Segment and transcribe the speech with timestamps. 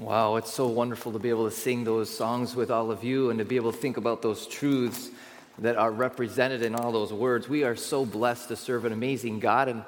[0.00, 3.28] Wow, it's so wonderful to be able to sing those songs with all of you
[3.28, 5.10] and to be able to think about those truths
[5.58, 7.50] that are represented in all those words.
[7.50, 9.68] We are so blessed to serve an amazing God.
[9.68, 9.84] And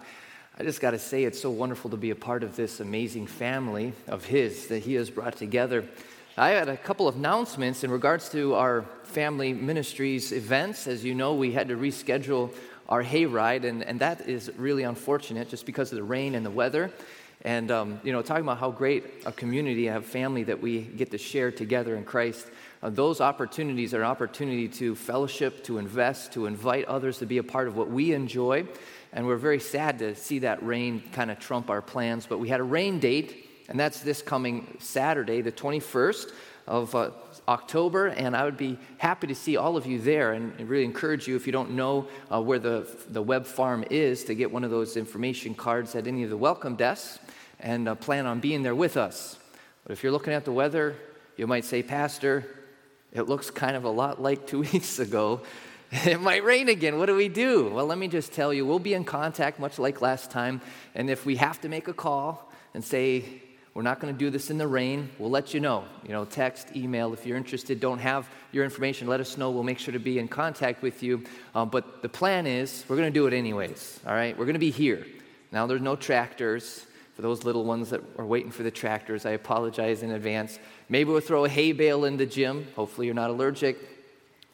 [0.58, 3.26] I just got to say, it's so wonderful to be a part of this amazing
[3.26, 5.88] family of His that He has brought together.
[6.36, 10.86] I had a couple of announcements in regards to our family ministries events.
[10.86, 12.52] As you know, we had to reschedule
[12.86, 16.50] our hayride, and, and that is really unfortunate just because of the rain and the
[16.50, 16.92] weather.
[17.44, 21.10] And, um, you know, talking about how great a community, a family that we get
[21.10, 22.46] to share together in Christ,
[22.82, 27.38] uh, those opportunities are an opportunity to fellowship, to invest, to invite others to be
[27.38, 28.64] a part of what we enjoy.
[29.12, 32.26] And we're very sad to see that rain kind of trump our plans.
[32.26, 36.32] But we had a rain date, and that's this coming Saturday, the 21st
[36.68, 37.10] of uh,
[37.48, 41.26] October, and I would be happy to see all of you there and really encourage
[41.26, 44.62] you, if you don't know uh, where the, the web farm is, to get one
[44.62, 47.18] of those information cards at any of the welcome desks
[47.62, 49.38] and uh, plan on being there with us.
[49.84, 50.96] But if you're looking at the weather,
[51.36, 52.44] you might say, Pastor,
[53.12, 55.40] it looks kind of a lot like two weeks ago.
[55.90, 56.98] It might rain again.
[56.98, 57.68] What do we do?
[57.68, 60.62] Well, let me just tell you, we'll be in contact much like last time.
[60.94, 63.42] And if we have to make a call and say,
[63.74, 65.10] we're not going to do this in the rain.
[65.18, 65.84] We'll let you know.
[66.02, 67.12] You know, text, email.
[67.14, 69.50] If you're interested, don't have your information, let us know.
[69.50, 71.24] We'll make sure to be in contact with you.
[71.54, 74.00] Um, but the plan is we're going to do it anyways.
[74.06, 74.36] All right?
[74.36, 75.06] We're going to be here.
[75.52, 76.86] Now, there's no tractors.
[77.14, 80.58] For those little ones that are waiting for the tractors, I apologize in advance.
[80.88, 82.66] Maybe we'll throw a hay bale in the gym.
[82.74, 83.78] Hopefully, you're not allergic.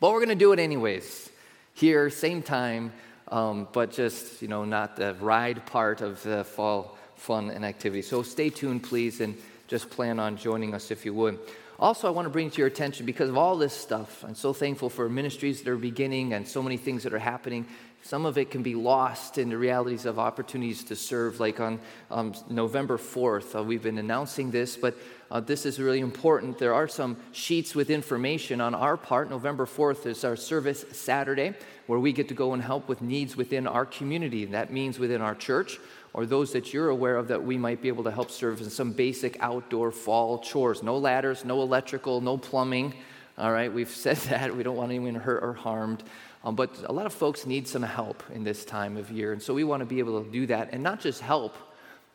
[0.00, 1.30] But we're going to do it anyways.
[1.74, 2.92] Here, same time,
[3.28, 8.02] um, but just, you know, not the ride part of the fall fun and activity.
[8.02, 11.38] So stay tuned, please, and just plan on joining us if you would.
[11.78, 14.52] Also, I want to bring to your attention because of all this stuff, I'm so
[14.52, 17.66] thankful for ministries that are beginning and so many things that are happening.
[18.02, 21.78] Some of it can be lost in the realities of opportunities to serve, like on
[22.10, 23.58] um, November 4th.
[23.58, 24.96] Uh, we've been announcing this, but
[25.30, 26.58] uh, this is really important.
[26.58, 29.28] There are some sheets with information on our part.
[29.28, 31.54] November 4th is our service Saturday,
[31.86, 34.44] where we get to go and help with needs within our community.
[34.44, 35.78] And That means within our church
[36.14, 38.70] or those that you're aware of that we might be able to help serve in
[38.70, 40.82] some basic outdoor fall chores.
[40.82, 42.94] No ladders, no electrical, no plumbing.
[43.36, 44.56] All right, we've said that.
[44.56, 46.02] We don't want anyone hurt or harmed.
[46.44, 49.32] Um, but a lot of folks need some help in this time of year.
[49.32, 51.56] And so we want to be able to do that and not just help,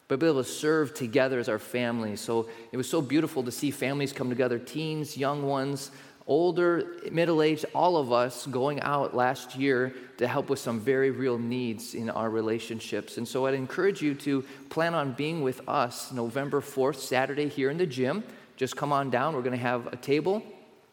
[0.08, 2.16] but be able to serve together as our family.
[2.16, 5.92] So it was so beautiful to see families come together, teens, young ones,
[6.26, 11.12] older, middle aged, all of us going out last year to help with some very
[11.12, 13.18] real needs in our relationships.
[13.18, 17.70] And so I'd encourage you to plan on being with us November 4th, Saturday, here
[17.70, 18.24] in the gym.
[18.56, 19.36] Just come on down.
[19.36, 20.44] We're going to have a table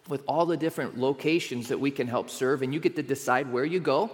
[0.09, 3.53] with all the different locations that we can help serve, and you get to decide
[3.53, 4.11] where you go.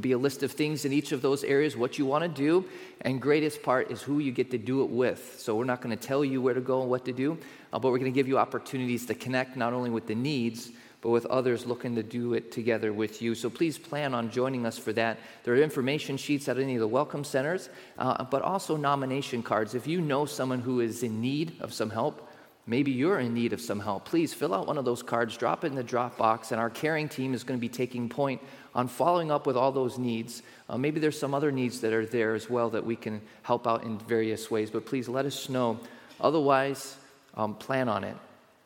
[0.00, 2.64] Be a list of things in each of those areas, what you want to do,
[3.00, 5.36] and greatest part is who you get to do it with.
[5.38, 7.38] So we're not going to tell you where to go and what to do,
[7.72, 10.70] uh, but we're going to give you opportunities to connect not only with the needs,
[11.00, 13.34] but with others looking to do it together with you.
[13.34, 15.18] So please plan on joining us for that.
[15.44, 17.68] There are information sheets at any of the welcome centers,
[17.98, 19.74] uh, but also nomination cards.
[19.74, 22.27] If you know someone who is in need of some help,
[22.68, 24.04] Maybe you're in need of some help.
[24.04, 26.68] Please fill out one of those cards, drop it in the drop box, and our
[26.68, 28.42] caring team is going to be taking point
[28.74, 30.42] on following up with all those needs.
[30.68, 33.66] Uh, maybe there's some other needs that are there as well that we can help
[33.66, 35.80] out in various ways, but please let us know.
[36.20, 36.98] Otherwise,
[37.38, 38.14] um, plan on it.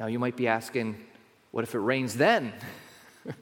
[0.01, 0.97] Now, you might be asking,
[1.53, 2.53] what if it rains then?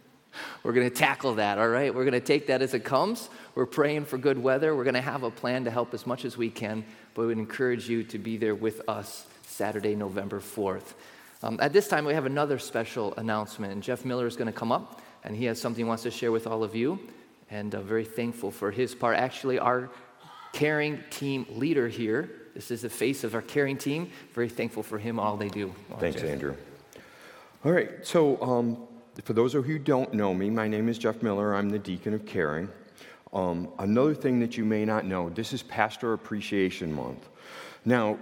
[0.63, 1.95] We're going to tackle that, all right?
[1.95, 3.31] We're going to take that as it comes.
[3.55, 4.77] We're praying for good weather.
[4.77, 6.85] We're going to have a plan to help as much as we can,
[7.15, 9.25] but we would encourage you to be there with us
[9.61, 10.95] Saturday, November 4th.
[11.43, 14.59] Um, at this time, we have another special announcement, and Jeff Miller is going to
[14.59, 16.99] come up, and he has something he wants to share with all of you,
[17.51, 19.19] and uh, very thankful for his part.
[19.19, 19.91] Actually, our
[20.55, 24.99] caring team leader here, this is the face of our caring team, very thankful for
[24.99, 25.75] him, all they do.
[25.99, 26.31] Thanks, Jeff.
[26.31, 26.57] Andrew.
[27.63, 28.79] All right, so um,
[29.25, 31.55] for those of you who don't know me, my name is Jeff Miller.
[31.55, 32.67] I'm the deacon of caring.
[33.35, 37.29] Um, another thing that you may not know this is Pastor Appreciation Month.
[37.85, 38.19] Now,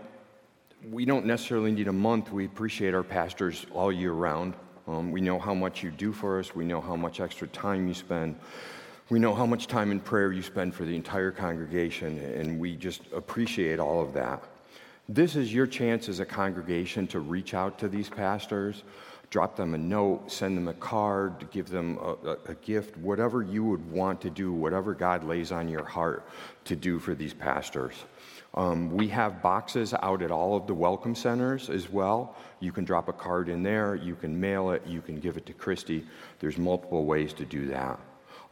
[0.87, 2.30] we don't necessarily need a month.
[2.33, 4.54] We appreciate our pastors all year round.
[4.86, 6.54] Um, we know how much you do for us.
[6.54, 8.36] We know how much extra time you spend.
[9.10, 12.77] We know how much time in prayer you spend for the entire congregation, and we
[12.77, 14.42] just appreciate all of that.
[15.09, 18.83] This is your chance as a congregation to reach out to these pastors,
[19.30, 23.42] drop them a note, send them a card, give them a, a, a gift, whatever
[23.42, 26.28] you would want to do, whatever God lays on your heart
[26.66, 27.95] to do for these pastors.
[28.59, 32.34] Um, we have boxes out at all of the welcome centers as well.
[32.59, 35.47] You can drop a card in there, you can mail it, you can give it
[35.47, 36.05] to Christy.
[36.41, 38.01] There's multiple ways to do that.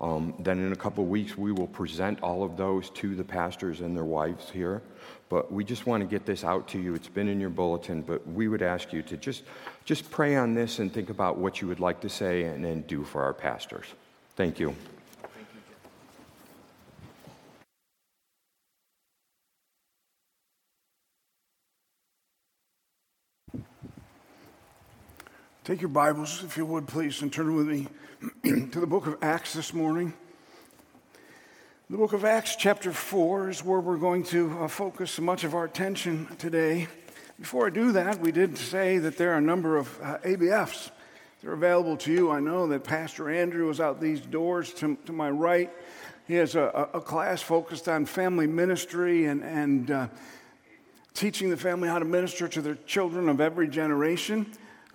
[0.00, 3.24] Um, then in a couple of weeks, we will present all of those to the
[3.24, 4.80] pastors and their wives here.
[5.28, 6.94] But we just want to get this out to you.
[6.94, 9.42] It's been in your bulletin, but we would ask you to just,
[9.84, 12.82] just pray on this and think about what you would like to say and then
[12.82, 13.86] do for our pastors.
[14.36, 14.76] Thank you.
[25.66, 27.88] Take your Bibles, if you would, please, and turn with me
[28.70, 30.14] to the book of Acts this morning.
[31.90, 35.56] The book of Acts, chapter 4, is where we're going to uh, focus much of
[35.56, 36.86] our attention today.
[37.40, 40.90] Before I do that, we did say that there are a number of uh, ABFs
[41.40, 42.30] that are available to you.
[42.30, 45.72] I know that Pastor Andrew is out these doors to, to my right.
[46.28, 50.08] He has a, a, class focused on family ministry and, and uh,
[51.14, 54.46] teaching the family how to minister to their children of every generation.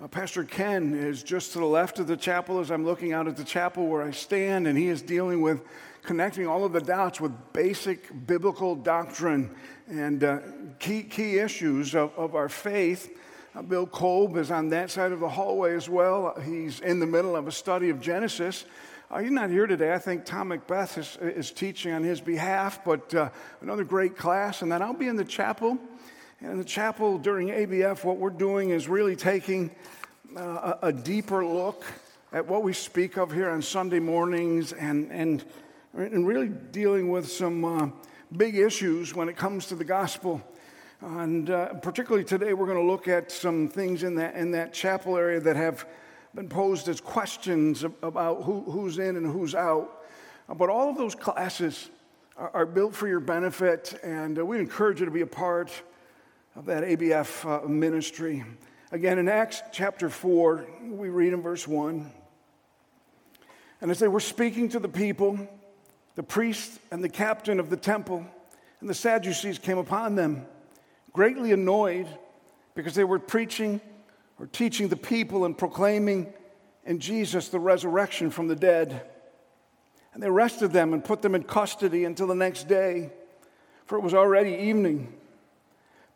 [0.01, 3.27] Uh, Pastor Ken is just to the left of the chapel as I'm looking out
[3.27, 5.61] at the chapel where I stand, and he is dealing with
[6.01, 9.55] connecting all of the dots with basic biblical doctrine
[9.87, 10.39] and uh,
[10.79, 13.15] key, key issues of, of our faith.
[13.53, 16.33] Uh, Bill Kolb is on that side of the hallway as well.
[16.43, 18.65] He's in the middle of a study of Genesis.
[19.11, 19.93] Uh, he's not here today.
[19.93, 23.29] I think Tom Macbeth is, is teaching on his behalf, but uh,
[23.61, 24.63] another great class.
[24.63, 25.77] And then I'll be in the chapel
[26.41, 29.69] in the chapel during ABF, what we're doing is really taking
[30.35, 31.85] uh, a, deeper look
[32.33, 35.43] at what we speak of here on Sunday mornings and, and,
[35.93, 37.89] and really dealing with some uh,
[38.35, 40.41] big issues when it comes to the gospel.
[41.01, 44.73] And uh, particularly today, we're going to look at some things in that, in that
[44.73, 45.85] chapel area that have
[46.33, 50.05] been posed as questions about who, who's in and who's out.
[50.49, 51.91] But all of those classes
[52.35, 55.71] are, are built for your benefit, and uh, we encourage you to be a part
[56.55, 58.43] of that ABF uh, ministry.
[58.91, 62.11] Again, in Acts chapter 4, we read in verse 1
[63.79, 65.39] And as they were speaking to the people,
[66.15, 68.25] the priest and the captain of the temple
[68.81, 70.45] and the Sadducees came upon them,
[71.13, 72.07] greatly annoyed
[72.75, 73.79] because they were preaching
[74.37, 76.33] or teaching the people and proclaiming
[76.85, 79.07] in Jesus the resurrection from the dead.
[80.13, 83.11] And they arrested them and put them in custody until the next day,
[83.85, 85.13] for it was already evening.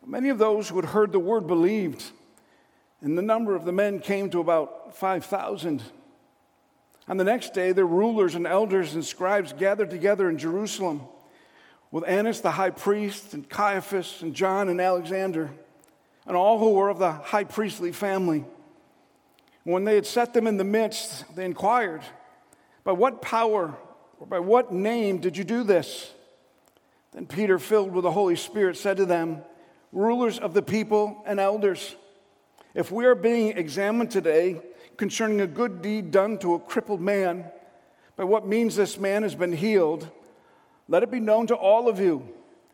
[0.05, 2.03] Many of those who had heard the word believed,
[3.01, 5.81] and the number of the men came to about 5,000.
[7.07, 11.01] On the next day, the rulers and elders and scribes gathered together in Jerusalem
[11.91, 15.49] with Annas the high priest, and Caiaphas, and John and Alexander,
[16.27, 18.43] and all who were of the high priestly family.
[19.63, 22.01] When they had set them in the midst, they inquired,
[22.83, 23.73] By what power
[24.19, 26.11] or by what name did you do this?
[27.11, 29.41] Then Peter, filled with the Holy Spirit, said to them,
[29.91, 31.95] rulers of the people, and elders.
[32.73, 34.61] If we are being examined today
[34.97, 37.45] concerning a good deed done to a crippled man,
[38.15, 40.09] by what means this man has been healed,
[40.87, 42.27] let it be known to all of you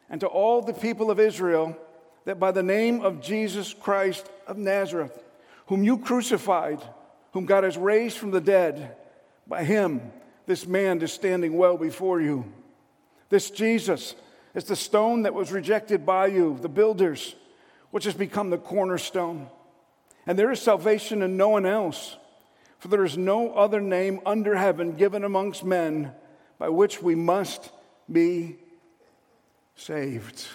[0.09, 1.77] and to all the people of Israel
[2.25, 5.23] that by the name of Jesus Christ of Nazareth,
[5.67, 6.81] whom you crucified,
[7.33, 8.95] whom God has raised from the dead,
[9.47, 10.11] by him
[10.45, 12.51] this man is standing well before you.
[13.29, 14.15] This Jesus,
[14.53, 17.35] it's the stone that was rejected by you, the builders,
[17.91, 19.47] which has become the cornerstone.
[20.27, 22.17] And there is salvation in no one else,
[22.79, 26.13] for there is no other name under heaven given amongst men
[26.57, 27.71] by which we must
[28.11, 28.57] be
[29.75, 30.45] saved.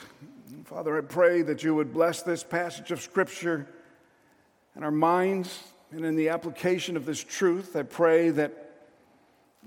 [0.65, 3.67] Father, I pray that you would bless this passage of Scripture
[4.77, 5.59] in our minds
[5.91, 7.75] and in the application of this truth.
[7.75, 8.66] I pray that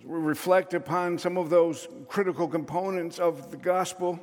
[0.04, 4.20] reflect upon some of those critical components of the gospel,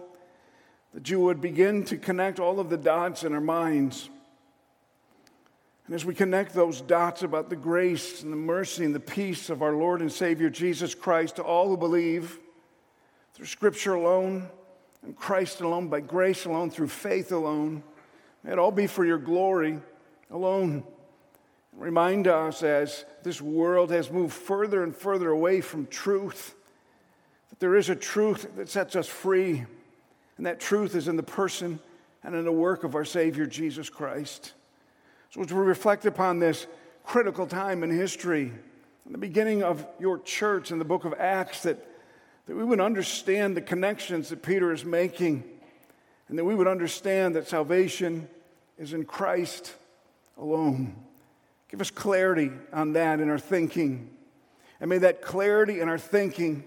[0.95, 4.09] that you would begin to connect all of the dots in our minds.
[5.87, 9.51] And as we connect those dots about the grace and the mercy and the peace
[9.51, 12.39] of our Lord and Savior Jesus Christ to all who believe
[13.35, 14.49] through Scripture alone
[15.05, 17.85] and Christ alone, by grace alone, through faith alone,
[18.43, 19.79] may it all be for your glory
[20.31, 20.83] alone.
[21.77, 26.55] Remind us as this world has moved further and further away from truth
[27.51, 29.65] that there is a truth that sets us free,
[30.37, 31.79] and that truth is in the person
[32.23, 34.53] and in the work of our Savior Jesus Christ.
[35.31, 36.67] So, as we reflect upon this
[37.05, 38.53] critical time in history,
[39.05, 41.79] in the beginning of your church in the book of Acts, that,
[42.47, 45.45] that we would understand the connections that Peter is making,
[46.29, 48.29] and that we would understand that salvation
[48.79, 49.75] is in Christ
[50.37, 51.06] alone.
[51.69, 54.11] Give us clarity on that in our thinking.
[54.81, 56.65] And may that clarity in our thinking,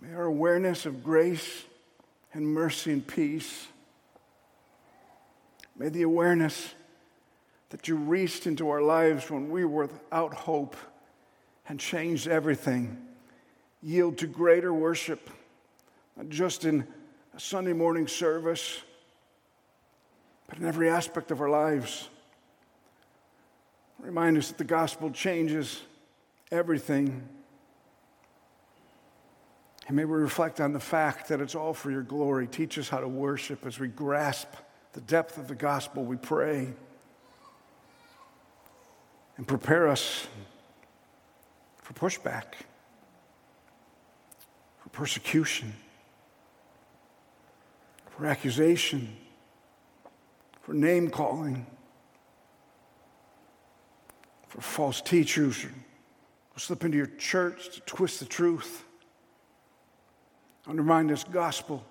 [0.00, 1.64] may our awareness of grace
[2.32, 3.66] and mercy and peace,
[5.76, 6.74] may the awareness
[7.70, 10.76] that you reached into our lives when we were without hope
[11.68, 12.98] and changed everything.
[13.82, 15.30] Yield to greater worship,
[16.16, 16.86] not just in
[17.34, 18.82] a Sunday morning service,
[20.52, 22.10] but in every aspect of our lives.
[24.00, 25.80] Remind us that the gospel changes
[26.50, 27.26] everything.
[29.86, 32.46] And may we reflect on the fact that it's all for your glory.
[32.46, 34.48] Teach us how to worship as we grasp
[34.92, 36.68] the depth of the gospel, we pray.
[39.38, 40.26] And prepare us
[41.78, 42.56] for pushback,
[44.82, 45.72] for persecution,
[48.10, 49.16] for accusation,
[50.62, 51.66] for name calling,
[54.48, 55.70] for false teachers who
[56.56, 58.84] slip into your church to twist the truth,
[60.66, 61.84] undermine this gospel,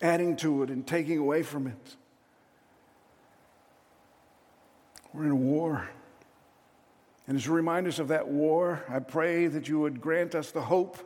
[0.00, 1.96] adding to it and taking away from it.
[5.12, 5.90] We're in a war.
[7.26, 10.62] And as a reminder of that war, I pray that you would grant us the
[10.62, 10.98] hope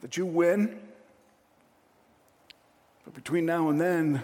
[0.00, 0.80] that you win.
[3.04, 4.22] But between now and then,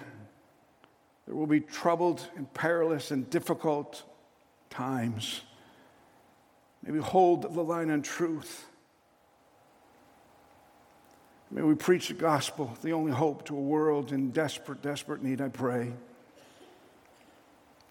[1.31, 4.03] there will be troubled and perilous and difficult
[4.69, 5.43] times.
[6.83, 8.67] May we hold the line on truth.
[11.53, 15.41] May we preach the gospel, the only hope to a world in desperate, desperate need,
[15.41, 15.93] I pray.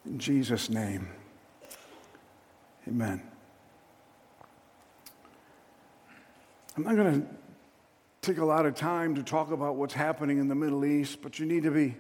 [0.05, 1.08] In Jesus' name,
[2.89, 3.22] amen.
[6.75, 7.27] I'm not going to
[8.22, 11.39] take a lot of time to talk about what's happening in the Middle East, but
[11.39, 11.96] you need to be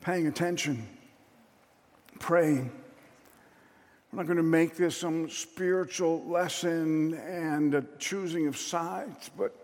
[0.00, 0.86] paying attention,
[2.18, 2.70] praying.
[4.12, 9.54] We're not going to make this some spiritual lesson and a choosing of sides, but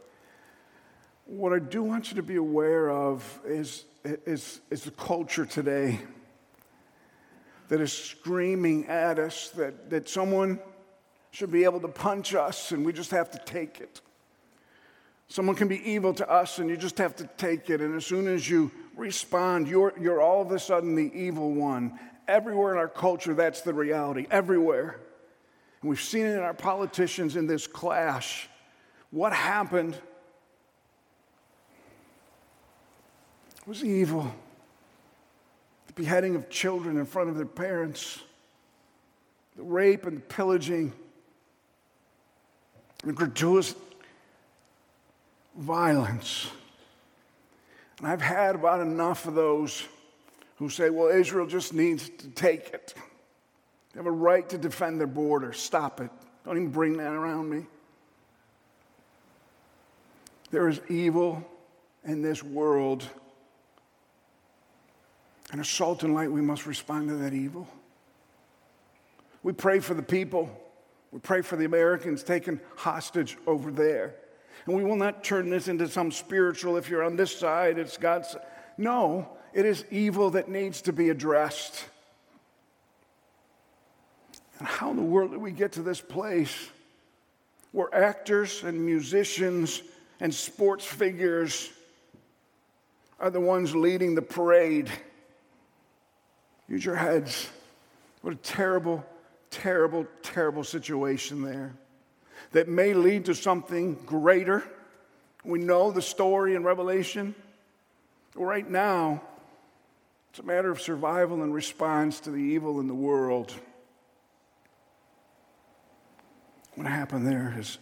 [1.27, 6.01] what I do want you to be aware of is, is, is the culture today
[7.69, 10.61] that is screaming at us that, that someone
[11.31, 14.03] should be able to punch us and we just have to take it.
[15.29, 17.81] Someone can be evil to us and you just have to take it.
[17.81, 21.99] And as soon as you respond, you're, you're all of a sudden the evil one.
[22.29, 24.27] Everywhere in our culture, that's the reality.
[24.31, 25.01] Everywhere.
[25.81, 28.49] And we've seen it in our politicians in this clash.
[29.11, 29.99] What happened
[33.67, 34.33] was evil
[35.87, 38.19] the beheading of children in front of their parents,
[39.57, 40.93] the rape and the pillaging,
[43.05, 43.75] the gratuitous
[45.57, 46.51] violence.
[47.99, 49.87] And I've had about enough of those
[50.57, 52.95] who say, well, Israel just needs to take it.
[53.93, 55.53] They have a right to defend their border.
[55.53, 56.11] Stop it.
[56.45, 57.67] Don't even bring that around me.
[60.51, 61.45] There is evil
[62.05, 63.09] in this world
[65.55, 67.69] and as salt and light, we must respond to that evil.
[69.45, 70.51] We pray for the people.
[71.13, 74.17] We pray for the Americans taken hostage over there.
[74.67, 77.97] And we will not turn this into some spiritual, if you're on this side, it's
[77.97, 78.37] God's.
[78.79, 81.85] No, it is evil that needs to be addressed.
[84.59, 86.71] And how in the world did we get to this place
[87.73, 89.83] where actors and musicians
[90.21, 91.71] and sports figures
[93.21, 94.91] are the ones leading the parade?
[96.69, 97.49] Use your heads.
[98.23, 99.05] What a terrible,
[99.51, 101.75] terrible, terrible situation there
[102.55, 104.63] that may lead to something greater.
[105.45, 107.35] We know the story in Revelation.
[108.37, 109.23] Right now,
[110.31, 113.53] it's a matter of survival and response to the evil in the world.
[116.77, 117.79] What happened there is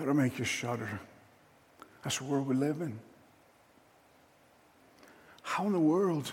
[0.00, 1.00] it'll make you shudder.
[2.02, 2.98] That's the world we live in.
[5.42, 6.32] How in the world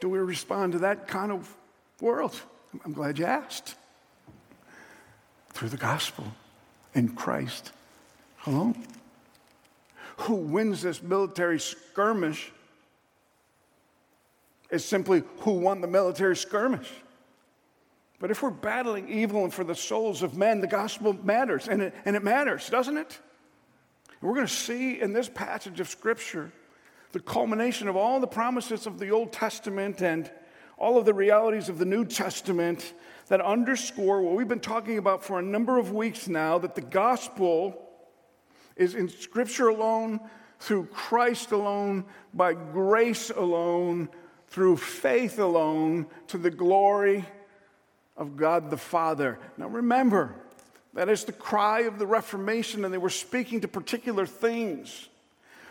[0.00, 1.52] do we respond to that kind of
[2.00, 2.40] world?
[2.84, 3.76] I'm glad you asked.
[5.58, 6.24] Through the gospel
[6.94, 7.72] in Christ
[8.46, 8.80] alone.
[10.18, 12.52] Who wins this military skirmish
[14.70, 16.88] is simply who won the military skirmish.
[18.20, 21.82] But if we're battling evil and for the souls of men, the gospel matters, and
[21.82, 23.18] it, and it matters, doesn't it?
[24.20, 26.52] And we're going to see in this passage of Scripture
[27.10, 30.30] the culmination of all the promises of the Old Testament and
[30.76, 32.94] all of the realities of the New Testament
[33.28, 36.80] that underscore what we've been talking about for a number of weeks now that the
[36.80, 37.88] gospel
[38.76, 40.20] is in Scripture alone,
[40.60, 44.08] through Christ alone, by grace alone,
[44.48, 47.24] through faith alone, to the glory
[48.16, 49.38] of God the Father.
[49.56, 50.34] Now remember,
[50.94, 55.08] that is the cry of the Reformation, and they were speaking to particular things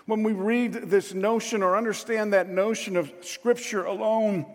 [0.06, 4.46] when we read this notion or understand that notion of Scripture alone,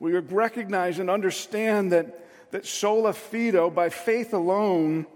[0.00, 5.06] we recognize and understand that, that sola fide, by faith alone,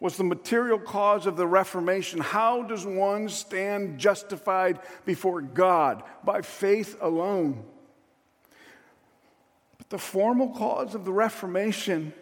[0.00, 2.20] was the material cause of the Reformation.
[2.20, 6.04] How does one stand justified before God?
[6.24, 7.64] By faith alone.
[9.76, 12.12] But the formal cause of the Reformation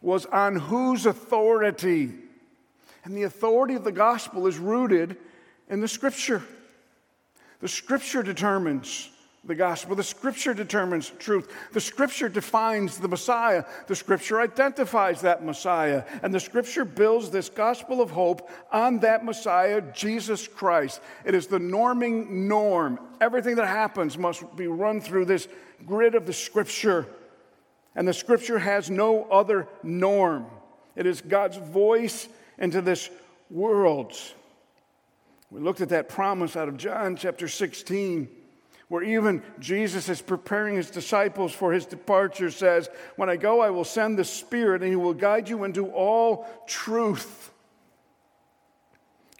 [0.00, 2.14] was on whose authority?
[3.04, 5.16] And the authority of the gospel is rooted
[5.68, 6.42] in the scripture.
[7.60, 9.10] The scripture determines
[9.48, 9.96] the gospel.
[9.96, 11.50] The scripture determines truth.
[11.72, 13.64] The scripture defines the Messiah.
[13.86, 16.04] The scripture identifies that Messiah.
[16.22, 21.00] And the scripture builds this gospel of hope on that Messiah, Jesus Christ.
[21.24, 23.00] It is the norming norm.
[23.20, 25.48] Everything that happens must be run through this
[25.86, 27.06] grid of the scripture.
[27.96, 30.46] And the scripture has no other norm.
[30.94, 32.28] It is God's voice
[32.58, 33.08] into this
[33.50, 34.12] world.
[35.50, 38.28] We looked at that promise out of John chapter 16
[38.88, 43.70] where even Jesus is preparing his disciples for his departure, says, When I go, I
[43.70, 47.52] will send the Spirit, and he will guide you into all truth.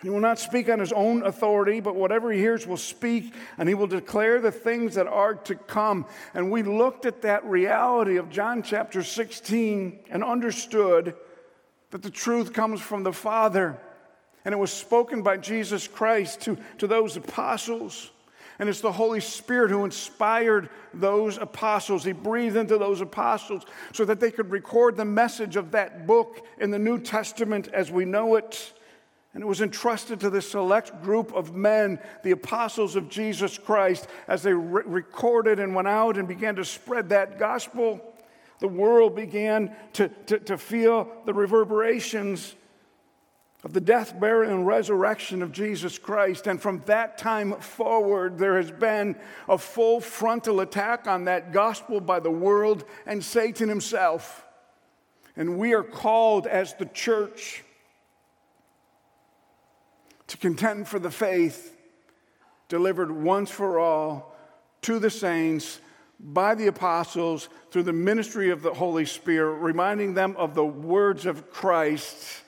[0.03, 3.69] He will not speak on his own authority, but whatever he hears will speak, and
[3.69, 6.07] he will declare the things that are to come.
[6.35, 11.15] And we looked at that reality of John chapter 16 and understood
[11.91, 13.79] that the truth comes from the Father.
[14.45, 18.13] And it was spoken by Jesus Christ to, to those apostles.
[18.59, 22.03] And it's the Holy Spirit who inspired those apostles.
[22.03, 26.45] He breathed into those apostles so that they could record the message of that book
[26.59, 28.73] in the New Testament as we know it.
[29.33, 34.09] And it was entrusted to this select group of men, the apostles of Jesus Christ,
[34.27, 38.01] as they re- recorded and went out and began to spread that gospel.
[38.59, 42.57] The world began to, to, to feel the reverberations
[43.65, 46.47] of the death, burial, and resurrection of Jesus Christ.
[46.47, 49.17] And from that time forward, there has been
[49.49, 54.45] a full frontal attack on that gospel by the world and Satan himself.
[55.37, 57.65] And we are called as the church
[60.29, 61.75] to contend for the faith
[62.69, 64.37] delivered once for all
[64.83, 65.81] to the saints
[66.21, 71.27] by the apostles through the ministry of the Holy Spirit, reminding them of the words
[71.27, 72.43] of Christ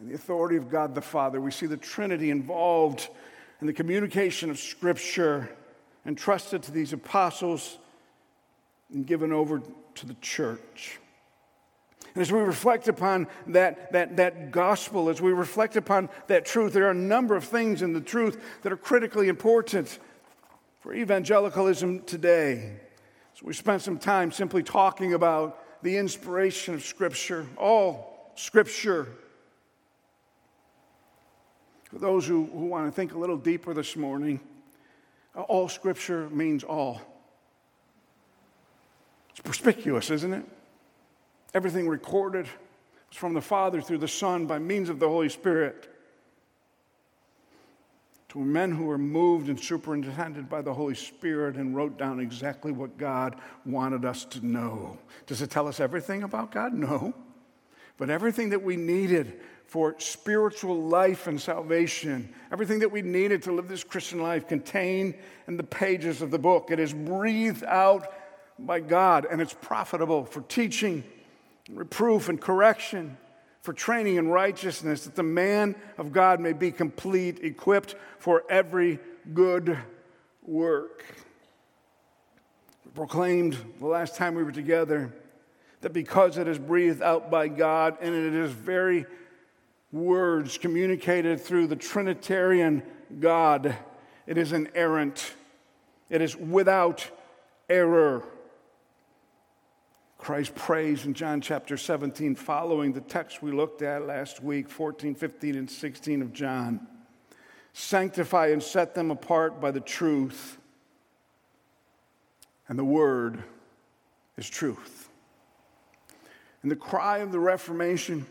[0.00, 1.40] and the authority of God the Father.
[1.40, 3.08] We see the Trinity involved
[3.60, 5.54] in the communication of Scripture
[6.06, 7.78] entrusted to these apostles
[8.90, 9.62] and given over
[9.96, 10.98] to the church.
[12.14, 16.72] And as we reflect upon that, that, that gospel, as we reflect upon that truth,
[16.72, 19.98] there are a number of things in the truth that are critically important
[20.80, 22.80] for evangelicalism today.
[23.34, 29.06] So we spent some time simply talking about the inspiration of Scripture, all Scripture
[31.90, 34.40] for those who, who want to think a little deeper this morning,
[35.34, 37.00] uh, all scripture means all.
[39.30, 40.44] It's perspicuous, isn't it?
[41.52, 42.46] Everything recorded
[43.10, 45.88] is from the Father through the Son by means of the Holy Spirit.
[48.28, 52.70] To men who were moved and superintended by the Holy Spirit and wrote down exactly
[52.70, 53.34] what God
[53.66, 54.96] wanted us to know.
[55.26, 56.72] Does it tell us everything about God?
[56.72, 57.12] No.
[58.00, 62.32] But everything that we needed for spiritual life and salvation.
[62.50, 65.14] Everything that we needed to live this Christian life contained
[65.46, 66.70] in the pages of the book.
[66.70, 68.10] It is breathed out
[68.58, 71.04] by God and it's profitable for teaching,
[71.70, 73.18] reproof, and correction,
[73.60, 78.98] for training in righteousness, that the man of God may be complete, equipped for every
[79.34, 79.76] good
[80.42, 81.04] work.
[82.86, 85.12] We proclaimed the last time we were together
[85.80, 89.06] that because it is breathed out by God and it is very
[89.92, 92.82] words communicated through the Trinitarian
[93.18, 93.76] God.
[94.26, 95.34] It is inerrant,
[96.08, 97.08] it is without
[97.68, 98.22] error.
[100.18, 105.14] Christ prays in John chapter 17, following the text we looked at last week, 14,
[105.14, 106.86] 15, and 16 of John.
[107.72, 110.58] Sanctify and set them apart by the truth.
[112.68, 113.42] And the word
[114.36, 114.99] is truth.
[116.62, 118.26] And the cry of the Reformation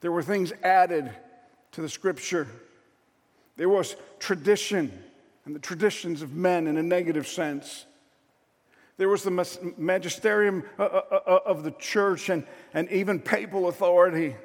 [0.00, 1.10] there were things added
[1.72, 2.46] to the scripture.
[3.56, 4.92] There was tradition
[5.44, 7.86] and the traditions of men in a negative sense.
[8.98, 14.36] There was the magisterium uh, uh, uh, of the church and, and even papal authority.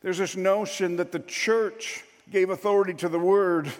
[0.00, 3.70] There's this notion that the church gave authority to the word.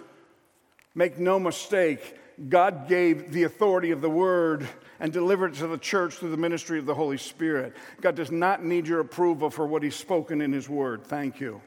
[0.93, 2.17] Make no mistake,
[2.49, 4.67] God gave the authority of the word
[4.99, 7.75] and delivered it to the church through the ministry of the Holy Spirit.
[8.01, 11.03] God does not need your approval for what He's spoken in His word.
[11.03, 11.61] Thank you.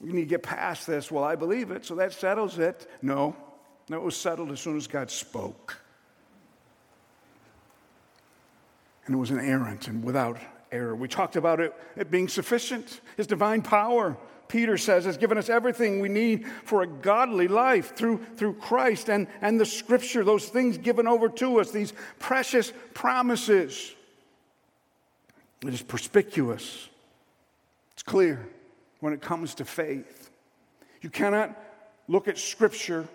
[0.00, 1.10] We need to get past this.
[1.10, 2.90] Well, I believe it, so that settles it.
[3.02, 3.36] No,
[3.88, 5.80] no, it was settled as soon as God spoke.
[9.10, 10.38] and it was inerrant and without
[10.70, 10.94] error.
[10.94, 13.00] We talked about it, it being sufficient.
[13.16, 14.16] His divine power,
[14.50, 19.08] Peter says, has given us everything we need for a godly life through, through Christ
[19.08, 23.94] and, and the scripture, those things given over to us, these precious promises.
[25.62, 26.88] It is perspicuous,
[27.92, 28.48] it's clear
[28.98, 30.30] when it comes to faith.
[31.00, 31.56] You cannot
[32.08, 33.06] look at scripture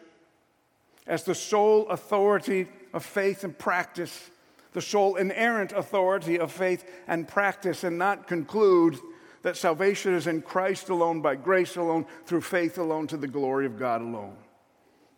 [1.06, 4.30] as the sole authority of faith and practice
[4.72, 8.98] the sole inerrant authority of faith and practice and not conclude
[9.46, 13.66] that salvation is in Christ alone, by grace alone, through faith alone, to the glory
[13.66, 14.36] of God alone.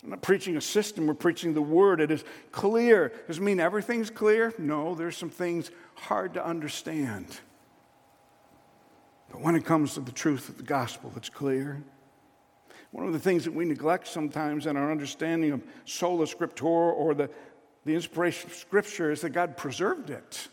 [0.03, 2.01] I'm not preaching a system, we're preaching the word.
[2.01, 3.13] It is clear.
[3.27, 4.53] Does it mean everything's clear?
[4.57, 7.39] No, there's some things hard to understand.
[9.31, 11.81] But when it comes to the truth of the gospel, it's clear.
[12.91, 17.13] One of the things that we neglect sometimes in our understanding of sola scriptura or
[17.13, 17.29] the
[17.87, 20.49] the inspiration of Scripture is that God preserved it.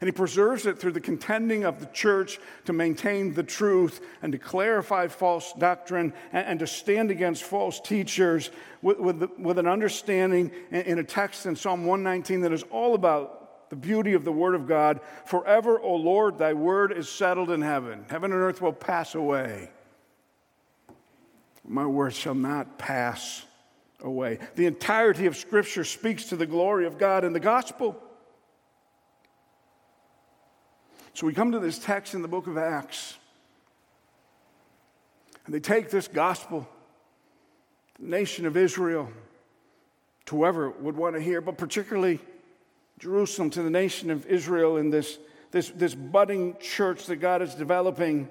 [0.00, 4.32] And He preserves it through the contending of the church to maintain the truth and
[4.32, 8.50] to clarify false doctrine and, and to stand against false teachers
[8.82, 12.94] with, with, with an understanding in, in a text in Psalm 119 that is all
[12.94, 15.00] about the beauty of the Word of God.
[15.26, 18.04] Forever, O Lord, thy word is settled in heaven.
[18.08, 19.70] Heaven and earth will pass away.
[21.66, 23.44] My word shall not pass
[24.02, 24.38] away.
[24.54, 28.00] The entirety of Scripture speaks to the glory of God in the gospel.
[31.14, 33.16] So we come to this text in the book of Acts,
[35.46, 36.68] and they take this gospel,
[38.00, 39.08] the nation of Israel,
[40.26, 42.18] to whoever would want to hear, but particularly
[42.98, 45.18] Jerusalem, to the nation of Israel in this,
[45.52, 48.28] this, this budding church that God is developing.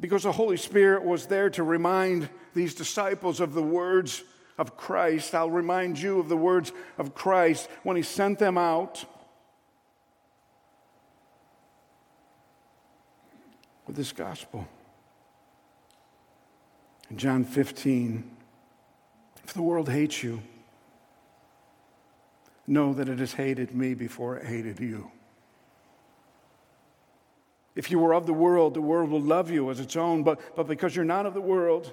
[0.00, 4.24] Because the Holy Spirit was there to remind these disciples of the words
[4.58, 5.32] of Christ.
[5.32, 9.04] I'll remind you of the words of Christ when he sent them out
[13.86, 14.66] with this gospel.
[17.10, 18.30] In John 15,
[19.44, 20.42] if the world hates you,
[22.66, 25.10] know that it has hated me before it hated you.
[27.76, 30.40] If you were of the world, the world will love you as its own, but,
[30.56, 31.92] but because you're not of the world,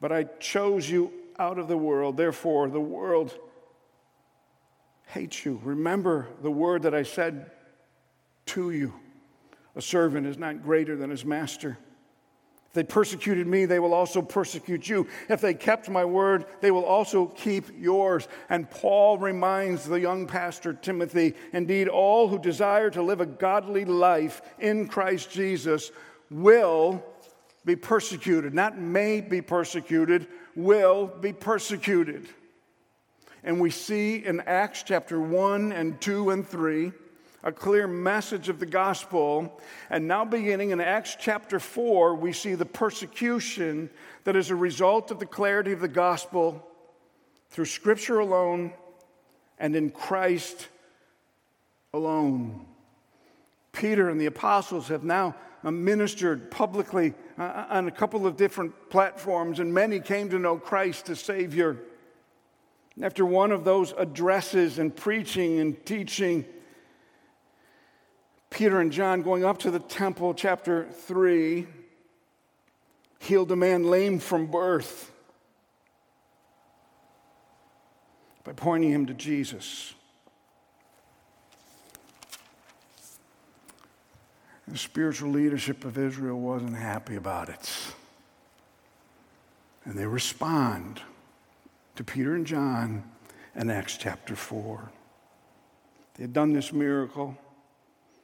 [0.00, 3.36] but I chose you out of the world, therefore the world
[5.06, 5.60] hates you.
[5.64, 7.50] Remember the word that I said
[8.46, 8.94] to you
[9.76, 11.78] a servant is not greater than his master.
[12.70, 15.08] If they persecuted me, they will also persecute you.
[15.28, 18.28] If they kept my word, they will also keep yours.
[18.48, 23.84] And Paul reminds the young pastor Timothy indeed, all who desire to live a godly
[23.84, 25.90] life in Christ Jesus
[26.30, 27.04] will
[27.64, 28.54] be persecuted.
[28.54, 32.28] Not may be persecuted, will be persecuted.
[33.42, 36.92] And we see in Acts chapter 1 and 2 and 3
[37.42, 39.60] a clear message of the gospel.
[39.88, 43.90] And now, beginning in Acts chapter 4, we see the persecution
[44.24, 46.66] that is a result of the clarity of the gospel
[47.50, 48.72] through Scripture alone
[49.58, 50.68] and in Christ
[51.92, 52.66] alone.
[53.72, 59.60] Peter and the apostles have now ministered publicly uh, on a couple of different platforms,
[59.60, 61.76] and many came to know Christ as Savior.
[63.00, 66.44] After one of those addresses and preaching and teaching,
[68.50, 71.66] Peter and John going up to the temple, chapter 3,
[73.20, 75.10] healed a man lame from birth
[78.44, 79.94] by pointing him to Jesus.
[84.66, 87.72] The spiritual leadership of Israel wasn't happy about it.
[89.84, 91.00] And they respond
[91.96, 93.02] to Peter and John
[93.56, 94.90] in Acts chapter 4.
[96.14, 97.36] They had done this miracle.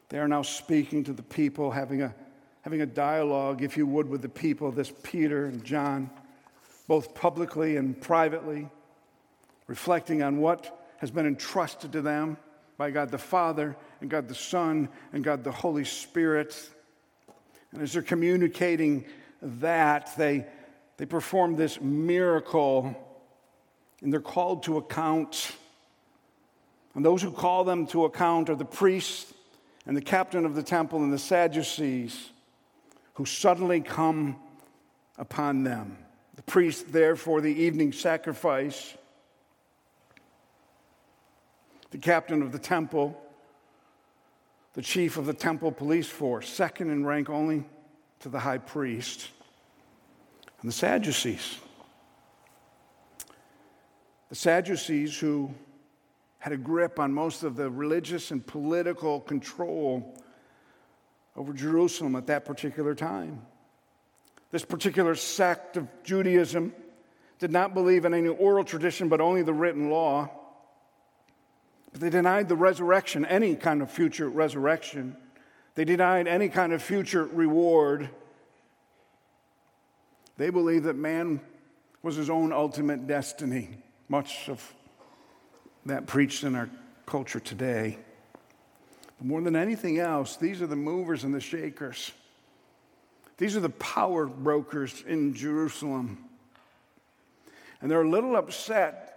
[0.09, 2.15] They are now speaking to the people, having a,
[2.63, 6.11] having a dialogue, if you would, with the people, this Peter and John,
[6.87, 8.69] both publicly and privately,
[9.67, 12.37] reflecting on what has been entrusted to them
[12.77, 16.71] by God the Father and God the Son and God the Holy Spirit.
[17.73, 19.07] And as they're communicating
[19.43, 20.47] that, they,
[20.99, 22.95] they perform this miracle
[24.03, 25.53] and they're called to account.
[26.95, 29.33] And those who call them to account are the priests
[29.87, 32.31] and the captain of the temple and the Sadducees
[33.15, 34.37] who suddenly come
[35.17, 35.97] upon them.
[36.35, 38.95] The priest there for the evening sacrifice,
[41.91, 43.19] the captain of the temple,
[44.75, 47.65] the chief of the temple police force, second in rank only
[48.21, 49.29] to the high priest,
[50.61, 51.59] and the Sadducees.
[54.29, 55.55] The Sadducees who
[56.47, 60.17] had a grip on most of the religious and political control
[61.35, 63.45] over Jerusalem at that particular time.
[64.53, 66.73] This particular sect of Judaism
[67.41, 70.31] did not believe in any oral tradition, but only the written law.
[71.91, 75.17] But they denied the resurrection, any kind of future resurrection.
[75.75, 78.09] They denied any kind of future reward.
[80.37, 81.41] They believed that man
[82.05, 84.76] was his own ultimate destiny, much of
[85.87, 86.69] that preached in our
[87.07, 87.99] culture today.
[89.19, 92.13] But more than anything else, these are the movers and the shakers.
[93.39, 96.19] These are the power brokers in Jerusalem.
[97.81, 99.13] And they're a little upset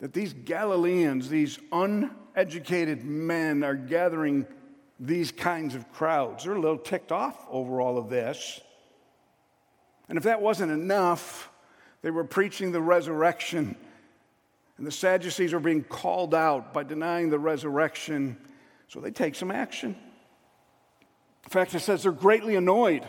[0.00, 4.46] that these Galileans, these uneducated men, are gathering
[5.00, 6.44] these kinds of crowds.
[6.44, 8.60] They're a little ticked off over all of this.
[10.08, 11.50] And if that wasn't enough,
[12.02, 13.76] they were preaching the resurrection.
[14.76, 18.36] And the Sadducees are being called out by denying the resurrection.
[18.88, 19.96] So they take some action.
[21.44, 23.04] In fact, it says they're greatly annoyed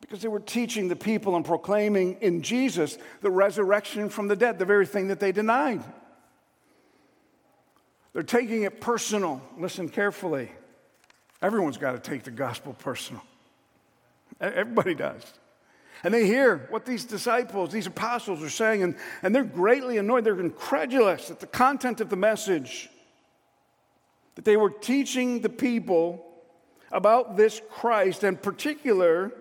[0.00, 4.58] because they were teaching the people and proclaiming in Jesus the resurrection from the dead,
[4.58, 5.82] the very thing that they denied.
[8.12, 9.42] They're taking it personal.
[9.58, 10.50] Listen carefully.
[11.40, 13.22] Everyone's got to take the gospel personal.
[14.40, 15.22] Everybody does.
[16.04, 20.24] And they hear what these disciples, these apostles are saying, and, and they're greatly annoyed.
[20.24, 22.88] They're incredulous at the content of the message.
[24.36, 26.24] That they were teaching the people
[26.92, 29.32] about this Christ, and particular,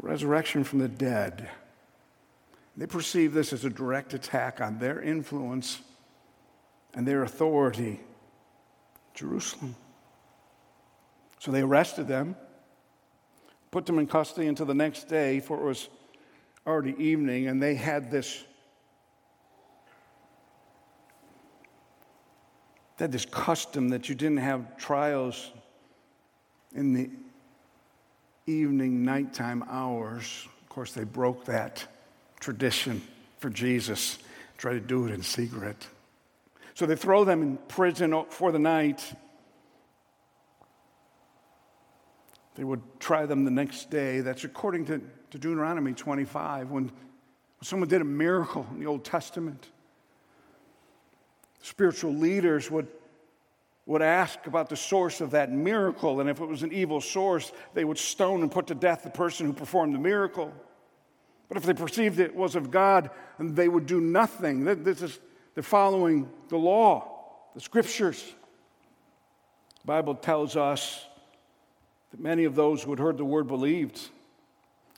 [0.00, 1.48] resurrection from the dead.
[2.76, 5.80] They perceive this as a direct attack on their influence
[6.94, 8.00] and their authority.
[9.14, 9.76] Jerusalem.
[11.44, 12.36] So they arrested them,
[13.70, 15.90] put them in custody until the next day, for it was
[16.66, 18.44] already evening, and they had this.
[22.96, 25.50] They had this custom that you didn't have trials
[26.74, 27.10] in the
[28.46, 30.48] evening, nighttime hours.
[30.62, 31.86] Of course, they broke that
[32.40, 33.02] tradition
[33.36, 34.18] for Jesus,
[34.56, 35.76] try to do it in secret.
[36.72, 39.14] So they throw them in prison for the night.
[42.54, 44.20] They would try them the next day.
[44.20, 44.98] That's according to,
[45.30, 46.92] to Deuteronomy 25, when,
[47.64, 49.68] someone did a miracle in the Old Testament.
[51.62, 52.88] Spiritual leaders would,
[53.86, 57.52] would ask about the source of that miracle, and if it was an evil source,
[57.72, 60.52] they would stone and put to death the person who performed the miracle.
[61.48, 64.64] But if they perceived it was of God, they would do nothing.
[64.64, 65.18] This is,
[65.54, 68.22] they're following the law, the scriptures.
[69.80, 71.06] The Bible tells us
[72.14, 74.00] that many of those who had heard the word believed.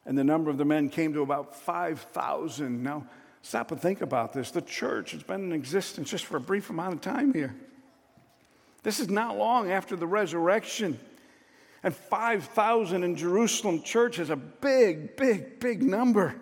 [0.04, 2.82] And the number of the men came to about 5,000.
[2.82, 3.06] Now,
[3.40, 4.50] stop and think about this.
[4.50, 7.56] The church has been in existence just for a brief amount of time here.
[8.82, 11.00] This is not long after the resurrection.
[11.82, 16.36] And 5,000 in Jerusalem church is a big, big, big number.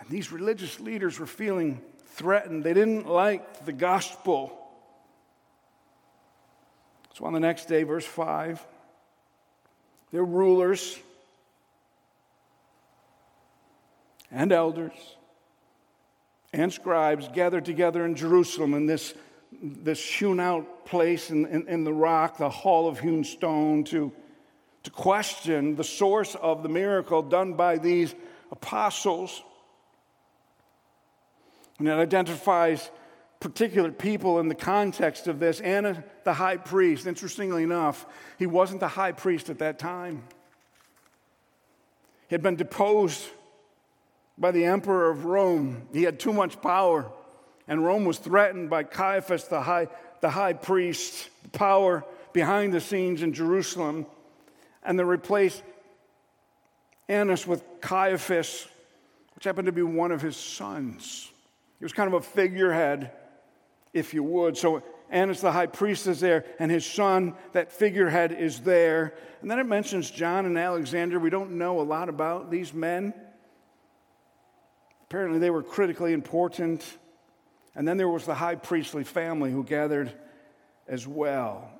[0.00, 2.64] And these religious leaders were feeling threatened.
[2.64, 4.52] They didn't like the gospel.
[7.14, 8.66] So on the next day, verse 5,
[10.16, 10.98] their rulers
[14.30, 14.94] and elders
[16.54, 19.12] and scribes gathered together in Jerusalem in this,
[19.52, 24.10] this hewn out place in, in, in the rock, the hall of hewn stone, to,
[24.84, 28.14] to question the source of the miracle done by these
[28.50, 29.42] apostles.
[31.78, 32.90] And it identifies
[33.40, 35.60] particular people in the context of this.
[35.60, 38.06] Annas, the high priest, interestingly enough,
[38.38, 40.22] he wasn't the high priest at that time.
[42.28, 43.22] He had been deposed
[44.38, 45.86] by the emperor of Rome.
[45.92, 47.10] He had too much power,
[47.68, 49.88] and Rome was threatened by Caiaphas, the high,
[50.20, 54.06] the high priest, power behind the scenes in Jerusalem.
[54.82, 55.62] And they replaced
[57.08, 58.66] Annas with Caiaphas,
[59.34, 61.30] which happened to be one of his sons.
[61.78, 63.12] He was kind of a figurehead
[63.96, 64.56] if you would.
[64.56, 69.14] So Annas the high priest is there, and his son, that figurehead, is there.
[69.40, 71.18] And then it mentions John and Alexander.
[71.18, 73.14] We don't know a lot about these men.
[75.04, 76.84] Apparently, they were critically important.
[77.74, 80.12] And then there was the high priestly family who gathered
[80.88, 81.70] as well.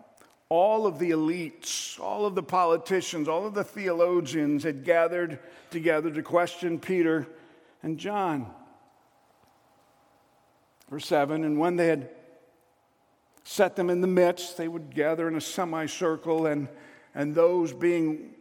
[0.48, 6.10] All of the elites, all of the politicians, all of the theologians had gathered together
[6.10, 7.26] to question Peter
[7.82, 8.48] and John.
[10.90, 12.10] Verse 7 And when they had
[13.44, 16.68] set them in the midst, they would gather in a semicircle, and,
[17.14, 18.34] and those being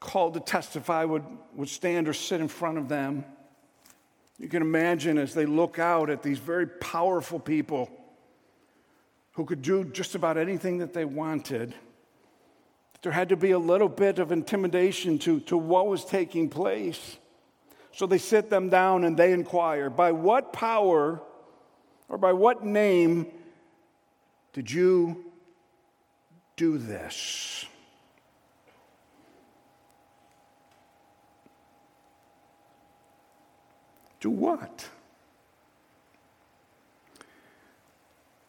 [0.00, 3.24] called to testify would, would stand or sit in front of them.
[4.38, 7.90] You can imagine as they look out at these very powerful people
[9.32, 11.74] who could do just about anything that they wanted,
[13.02, 17.18] there had to be a little bit of intimidation to, to what was taking place.
[17.94, 21.22] So they sit them down and they inquire By what power
[22.08, 23.26] or by what name
[24.52, 25.24] did you
[26.56, 27.66] do this?
[34.20, 34.88] Do what?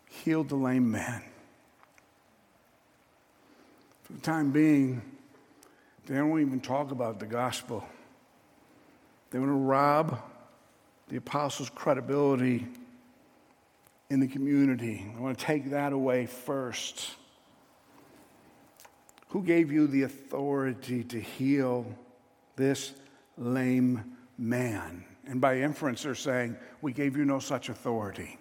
[0.09, 1.21] Healed the lame man.
[4.03, 5.01] For the time being,
[6.05, 7.83] they don't even talk about the gospel.
[9.35, 10.21] They want to rob
[11.09, 12.65] the apostles' credibility
[14.09, 15.11] in the community.
[15.13, 17.15] They want to take that away first.
[19.31, 21.85] Who gave you the authority to heal
[22.55, 22.93] this
[23.37, 25.03] lame man?
[25.27, 28.39] And by inference, they're saying, We gave you no such authority.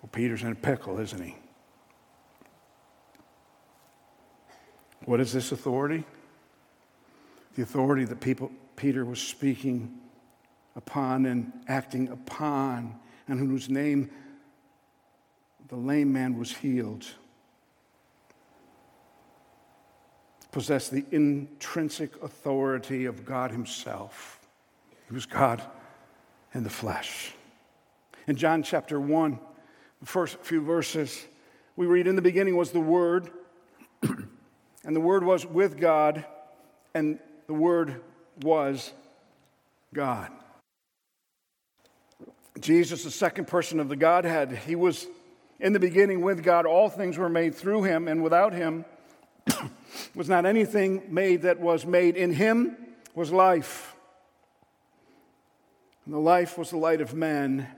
[0.00, 1.36] Well, Peter's in a pickle, isn't he?
[5.04, 6.04] What is this authority?
[7.54, 9.92] The authority that people, Peter was speaking
[10.76, 12.94] upon and acting upon,
[13.26, 14.08] and in whose name
[15.66, 17.04] the lame man was healed.
[20.52, 24.38] Possessed the intrinsic authority of God Himself.
[25.08, 25.60] He was God
[26.54, 27.32] in the flesh.
[28.28, 29.40] In John chapter 1,
[29.98, 31.26] the first few verses,
[31.74, 33.28] we read In the beginning was the Word,
[34.02, 36.24] and the Word was with God,
[36.94, 38.02] and the Word
[38.42, 38.92] was
[39.94, 40.30] God.
[42.60, 45.06] Jesus, the second person of the Godhead, he was
[45.60, 46.66] in the beginning with God.
[46.66, 48.84] All things were made through him, and without him
[50.14, 52.16] was not anything made that was made.
[52.16, 52.76] In him
[53.14, 53.94] was life.
[56.04, 57.68] And the life was the light of men.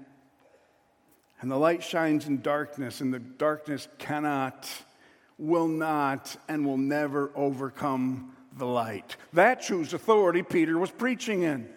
[1.40, 4.68] And the light shines in darkness, and the darkness cannot,
[5.38, 9.16] will not, and will never overcome the light.
[9.32, 11.68] That's whose authority Peter was preaching in.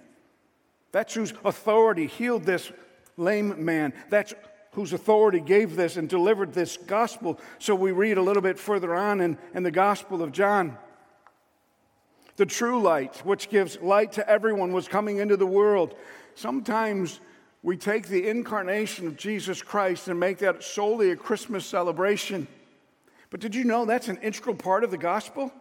[0.91, 2.71] That's whose authority healed this
[3.17, 3.93] lame man.
[4.09, 4.33] That's
[4.71, 7.39] whose authority gave this and delivered this gospel.
[7.59, 10.77] So we read a little bit further on in, in the Gospel of John.
[12.35, 15.95] The true light, which gives light to everyone, was coming into the world.
[16.33, 17.19] Sometimes
[17.61, 22.47] we take the incarnation of Jesus Christ and make that solely a Christmas celebration.
[23.29, 25.51] But did you know that's an integral part of the gospel?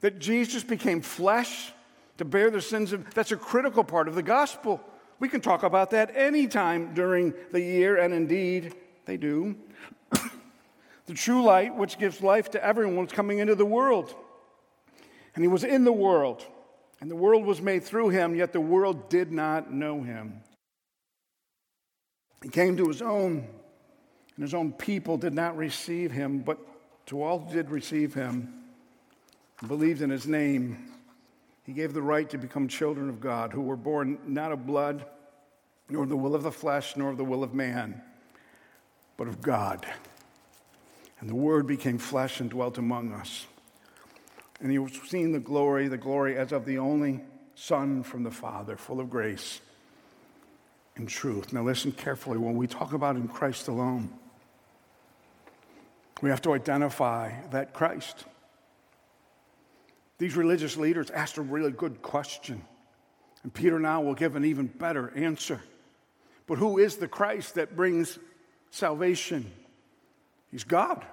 [0.00, 1.72] That Jesus became flesh
[2.18, 4.80] to bear the sins of, that's a critical part of the gospel.
[5.18, 9.56] We can talk about that anytime during the year, and indeed they do.
[11.06, 14.14] the true light, which gives life to everyone, was coming into the world.
[15.34, 16.44] And he was in the world,
[17.00, 20.40] and the world was made through him, yet the world did not know him.
[22.42, 23.46] He came to his own,
[24.36, 26.58] and his own people did not receive him, but
[27.06, 28.59] to all who did receive him,
[29.66, 30.90] believed in his name,
[31.64, 35.04] he gave the right to become children of God, who were born not of blood,
[35.88, 38.00] nor the will of the flesh, nor of the will of man,
[39.16, 39.86] but of God.
[41.20, 43.46] And the Word became flesh and dwelt among us.
[44.60, 47.20] And he was seen the glory, the glory as of the only
[47.54, 49.60] Son from the Father, full of grace
[50.96, 51.52] and truth.
[51.52, 52.38] Now, listen carefully.
[52.38, 54.12] When we talk about in Christ alone,
[56.22, 58.24] we have to identify that Christ.
[60.20, 62.62] These religious leaders asked a really good question.
[63.42, 65.62] And Peter now will give an even better answer.
[66.46, 68.18] But who is the Christ that brings
[68.70, 69.50] salvation?
[70.50, 71.06] He's God.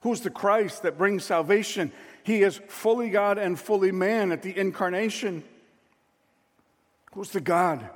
[0.00, 1.92] Who's the Christ that brings salvation?
[2.24, 5.44] He is fully God and fully man at the incarnation.
[7.12, 7.90] Who's the God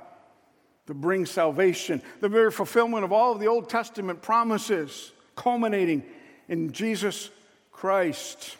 [0.85, 2.03] that brings salvation?
[2.19, 6.03] The very fulfillment of all of the Old Testament promises, culminating
[6.47, 7.31] in Jesus
[7.71, 8.57] Christ.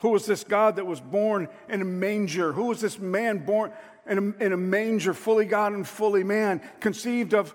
[0.00, 2.52] Who was this God that was born in a manger?
[2.52, 3.72] Who was this man born
[4.06, 7.54] in a, in a manger, fully God and fully man, conceived of,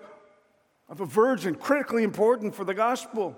[0.88, 3.36] of a virgin, critically important for the gospel?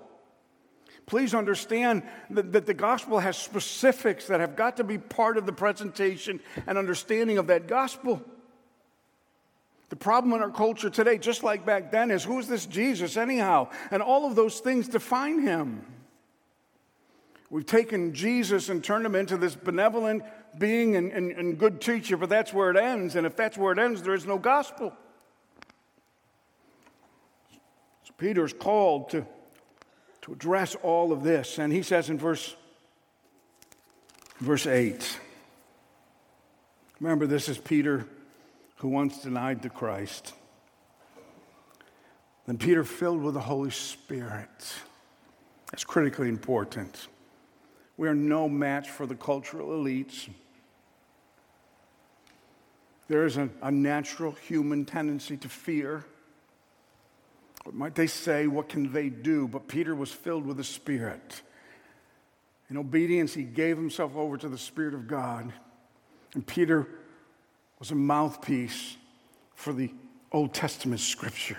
[1.07, 5.47] Please understand that, that the gospel has specifics that have got to be part of
[5.47, 8.23] the presentation and understanding of that gospel.
[9.89, 13.17] The problem in our culture today, just like back then, is who is this Jesus
[13.17, 13.71] anyhow?
[13.91, 15.83] And all of those things define him.
[17.51, 20.23] We've taken Jesus and turned him into this benevolent
[20.59, 23.17] being and, and, and, good teacher, but that's where it ends.
[23.17, 24.93] And if that's where it ends, there is no gospel.
[28.05, 29.27] So Peter's called to,
[30.23, 31.59] to address all of this.
[31.59, 32.55] And he says in verse,
[34.39, 35.19] verse 8,
[37.01, 38.07] remember, this is Peter
[38.77, 40.35] who once denied the Christ.
[42.47, 44.49] Then Peter, filled with the Holy Spirit.
[45.71, 47.09] That's critically important.
[47.99, 50.29] We are no match for the cultural elites.
[53.09, 56.05] There is a, a natural human tendency to fear.
[57.65, 58.47] What might they say?
[58.47, 59.49] What can they do?
[59.49, 61.43] But Peter was filled with the Spirit.
[62.71, 65.53] In obedience, he gave himself over to the Spirit of God.
[66.35, 66.87] And Peter
[67.81, 68.97] was a mouthpiece
[69.57, 69.93] for the
[70.31, 71.59] Old Testament scripture.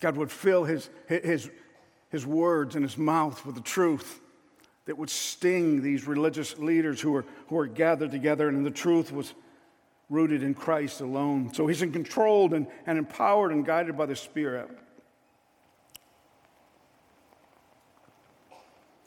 [0.00, 1.48] God would fill his, his,
[2.10, 4.20] his words and his mouth with the truth
[4.86, 9.12] that would sting these religious leaders who were, who were gathered together, and the truth
[9.12, 9.34] was
[10.08, 11.52] rooted in Christ alone.
[11.52, 14.70] So he's controlled and, and empowered and guided by the Spirit.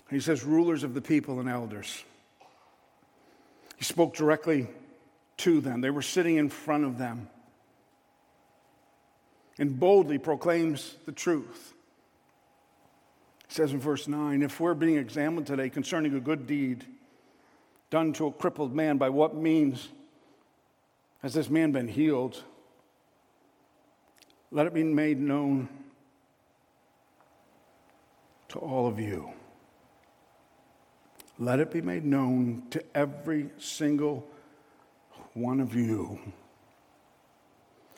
[0.10, 2.04] He says, rulers of the people and elders.
[3.78, 4.68] He spoke directly
[5.38, 7.30] to them, they were sitting in front of them,
[9.58, 11.74] and boldly proclaims the truth.
[13.50, 16.86] He says in verse 9 if we're being examined today concerning a good deed
[17.90, 19.90] done to a crippled man, by what means
[21.24, 22.44] has this man been healed?
[24.52, 25.68] Let it be made known
[28.50, 29.32] to all of you.
[31.40, 34.28] Let it be made known to every single
[35.34, 36.20] one of you.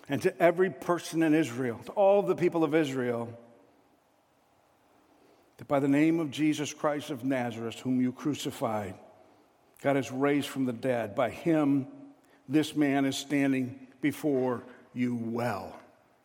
[0.07, 3.37] And to every person in Israel, to all the people of Israel,
[5.61, 8.95] that by the name of Jesus Christ of Nazareth, whom you crucified,
[9.83, 11.13] God has raised from the dead.
[11.13, 11.85] By him,
[12.49, 14.63] this man is standing before
[14.95, 15.79] you well.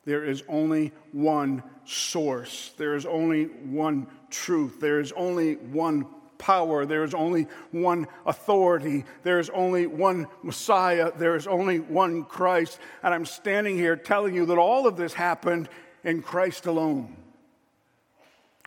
[0.06, 2.72] There is only one source.
[2.78, 4.80] There is only one truth.
[4.80, 6.06] There is only one
[6.38, 6.86] power.
[6.86, 9.04] There is only one authority.
[9.22, 11.12] There is only one Messiah.
[11.14, 12.78] There is only one Christ.
[13.02, 15.68] And I'm standing here telling you that all of this happened
[16.04, 17.14] in Christ alone.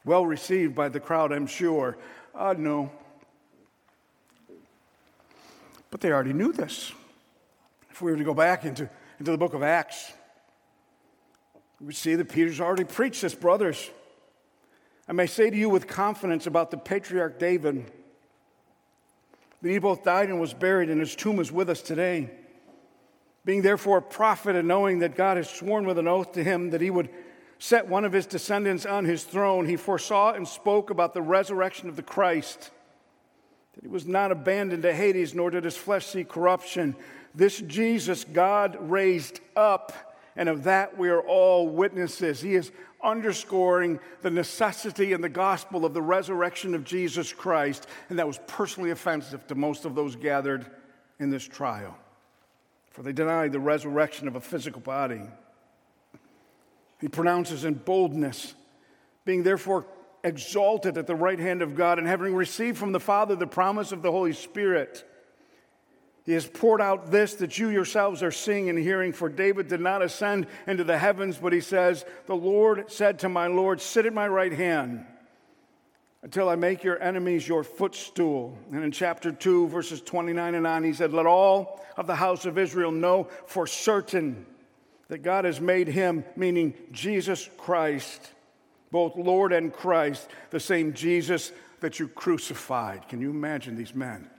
[0.06, 1.98] Well received by the crowd, I'm sure.
[2.34, 2.92] Uh, no.
[5.92, 6.92] But they already knew this.
[7.90, 8.90] If we were to go back into,
[9.20, 10.12] into the book of Acts,
[11.82, 13.90] we see that Peter's already preached this, brothers.
[15.08, 17.92] I may say to you with confidence about the patriarch David
[19.62, 22.30] that he both died and was buried, and his tomb is with us today.
[23.44, 26.70] Being therefore a prophet and knowing that God has sworn with an oath to him
[26.70, 27.10] that he would
[27.60, 31.90] set one of his descendants on his throne, he foresaw and spoke about the resurrection
[31.90, 32.72] of the Christ,
[33.76, 36.96] that he was not abandoned to Hades, nor did his flesh see corruption.
[37.36, 42.42] This Jesus God raised up, and of that we are all witnesses.
[42.42, 42.72] He is
[43.04, 48.40] underscoring the necessity in the gospel of the resurrection of Jesus Christ, and that was
[48.48, 50.66] personally offensive to most of those gathered
[51.20, 51.98] in this trial.
[52.92, 55.22] For they denied the resurrection of a physical body.
[57.00, 58.54] He pronounces in boldness,
[59.26, 59.88] being therefore
[60.24, 63.92] exalted at the right hand of God, and having received from the Father the promise
[63.92, 65.06] of the Holy Spirit
[66.30, 69.14] he has poured out this that you yourselves are seeing and hearing.
[69.14, 73.30] For David did not ascend into the heavens, but he says, The Lord said to
[73.30, 75.08] my Lord, Sit at my right hand
[76.22, 78.56] until I make your enemies your footstool.
[78.72, 82.46] And in chapter 2, verses 29 and on, he said, Let all of the house
[82.46, 84.46] of Israel know for certain
[85.10, 88.32] that God has made him, meaning Jesus Christ,
[88.92, 91.52] both Lord and Christ, the same Jesus
[91.82, 93.08] that you crucified.
[93.10, 94.30] Can you imagine these men?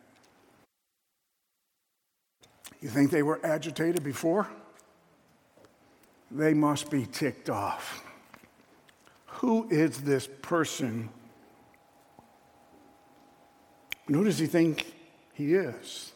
[2.81, 4.49] You think they were agitated before?
[6.31, 8.03] They must be ticked off.
[9.27, 11.11] Who is this person?
[14.07, 14.95] And who does he think
[15.35, 16.13] he is?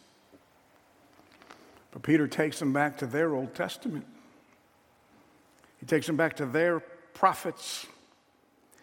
[1.90, 4.06] But Peter takes them back to their Old Testament.
[5.84, 6.80] He takes them back to their
[7.12, 7.86] prophets.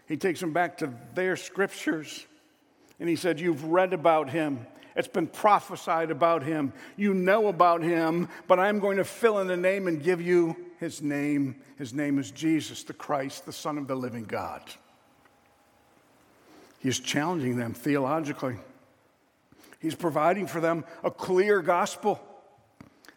[0.08, 2.28] He takes them back to their scriptures.
[3.00, 4.68] And he said, You've read about him.
[4.96, 6.74] It's been prophesied about him.
[6.98, 10.56] You know about him, but I'm going to fill in the name and give you
[10.80, 11.56] his name.
[11.80, 14.62] His name is Jesus, the Christ, the Son of the living God.
[16.78, 18.58] He's challenging them theologically.
[19.80, 22.22] He's providing for them a clear gospel.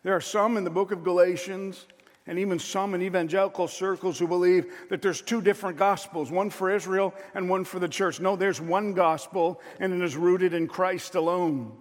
[0.05, 1.85] There are some in the book of Galatians
[2.27, 6.75] and even some in evangelical circles who believe that there's two different gospels, one for
[6.75, 8.19] Israel and one for the church.
[8.19, 11.77] No, there's one gospel, and it is rooted in Christ alone.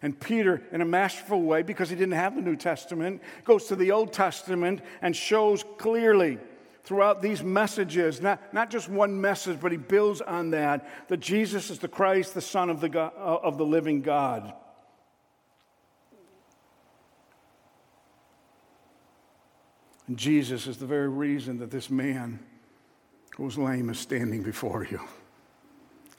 [0.00, 3.76] And Peter, in a masterful way, because he didn't have the New Testament, goes to
[3.76, 6.38] the Old Testament and shows clearly
[6.84, 11.70] throughout these messages, not, not just one message, but he builds on that, that Jesus
[11.70, 14.54] is the Christ, the Son of the, God, uh, of the living God.
[20.08, 22.40] And Jesus is the very reason that this man
[23.36, 25.00] who was lame is standing before you.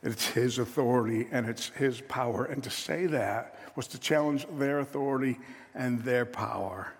[0.01, 2.45] It's his authority and it's his power.
[2.45, 5.37] And to say that was to challenge their authority
[5.75, 6.93] and their power.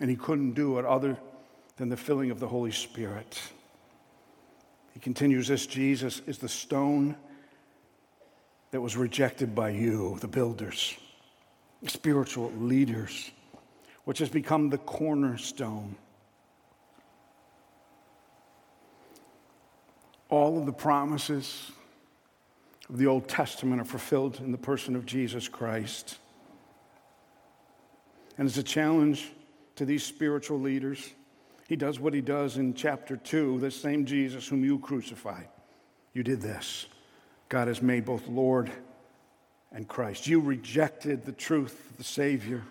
[0.00, 1.18] And he couldn't do it other
[1.76, 3.38] than the filling of the Holy Spirit.
[4.94, 7.16] He continues this Jesus is the stone
[8.70, 10.96] that was rejected by you, the builders,
[11.86, 13.30] spiritual leaders,
[14.04, 15.96] which has become the cornerstone.
[20.28, 21.70] All of the promises
[22.88, 26.18] of the Old Testament are fulfilled in the person of Jesus Christ.
[28.38, 29.30] And as a challenge
[29.76, 31.10] to these spiritual leaders,
[31.68, 35.48] he does what he does in chapter 2 the same Jesus whom you crucified.
[36.12, 36.86] You did this.
[37.48, 38.70] God has made both Lord
[39.72, 40.26] and Christ.
[40.26, 42.62] You rejected the truth of the Savior,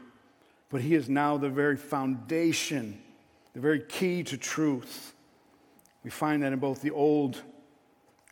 [0.69, 3.01] but he is now the very foundation,
[3.53, 5.13] the very key to truth.
[6.05, 7.41] We find that in both the Old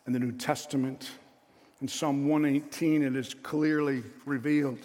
[0.06, 1.10] and the New Testament.
[1.82, 4.78] In Psalm 118, it is clearly revealed.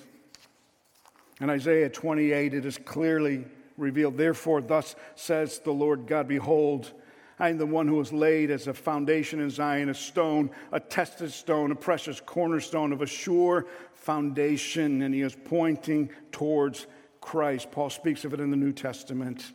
[1.39, 3.45] In Isaiah 28, it is clearly
[3.77, 4.17] revealed.
[4.17, 6.91] Therefore, thus says the Lord God Behold,
[7.37, 10.79] I am the one who is laid as a foundation in Zion, a stone, a
[10.79, 15.03] tested stone, a precious cornerstone of a sure foundation.
[15.03, 16.87] And he is pointing towards
[17.21, 17.69] Christ.
[17.69, 19.53] Paul speaks of it in the New Testament.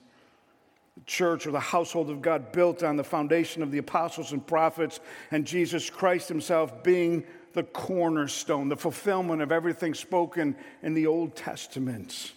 [1.07, 5.01] Church or the household of God built on the foundation of the apostles and prophets,
[5.30, 11.36] and Jesus Christ himself being the cornerstone, the fulfillment of everything spoken in the Old
[11.36, 12.32] Testament.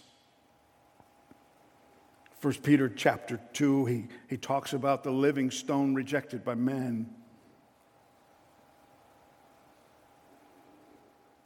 [2.40, 7.08] 1 Peter chapter 2, he, he talks about the living stone rejected by men.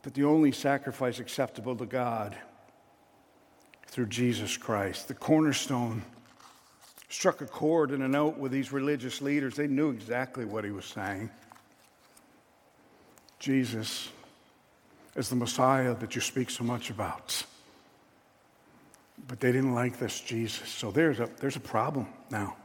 [0.03, 2.37] But the only sacrifice acceptable to God
[3.87, 5.09] through Jesus Christ.
[5.09, 6.03] The cornerstone
[7.13, 9.55] struck a chord and a note with these religious leaders.
[9.55, 11.31] They knew exactly what he was saying.
[13.39, 14.09] Jesus
[15.15, 17.45] is the Messiah that you speak so much about.
[19.29, 20.69] But they didn't like this Jesus.
[20.71, 22.57] So there's a, there's a problem now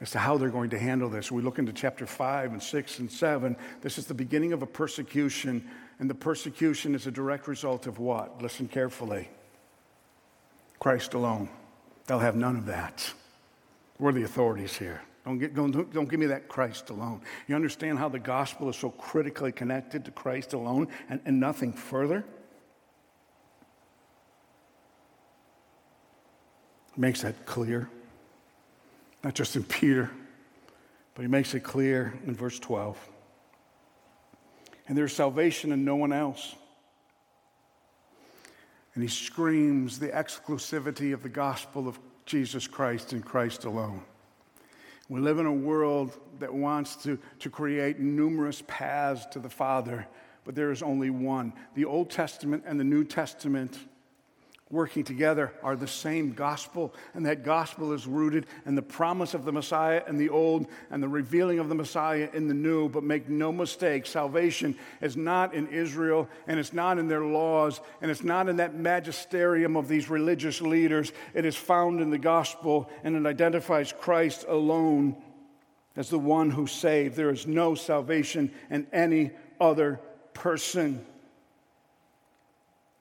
[0.00, 1.30] as to how they're going to handle this.
[1.30, 3.56] We look into chapter 5 and 6 and 7.
[3.80, 8.00] This is the beginning of a persecution, and the persecution is a direct result of
[8.00, 8.42] what?
[8.42, 9.28] Listen carefully
[10.80, 11.48] Christ alone.
[12.08, 13.12] They'll have none of that.
[14.02, 15.00] We're the authorities here.
[15.24, 17.20] Don't, get, don't, don't give me that Christ alone.
[17.46, 21.72] You understand how the gospel is so critically connected to Christ alone and, and nothing
[21.72, 22.24] further?
[26.96, 27.88] makes that clear.
[29.22, 30.10] Not just in Peter,
[31.14, 32.98] but he makes it clear in verse 12.
[34.88, 36.56] And there's salvation in no one else.
[38.94, 44.02] And he screams the exclusivity of the gospel of Jesus Christ and Christ alone.
[45.08, 50.06] We live in a world that wants to, to create numerous paths to the Father,
[50.44, 51.52] but there is only one.
[51.74, 53.78] The Old Testament and the New Testament
[54.72, 59.44] working together are the same gospel, and that gospel is rooted in the promise of
[59.44, 62.88] the Messiah in the old and the revealing of the Messiah in the new.
[62.88, 67.80] But make no mistake, salvation is not in Israel, and it's not in their laws,
[68.00, 71.12] and it's not in that magisterium of these religious leaders.
[71.34, 75.22] It is found in the gospel, and it identifies Christ alone
[75.96, 77.14] as the one who saved.
[77.14, 80.00] There is no salvation in any other
[80.32, 81.04] person.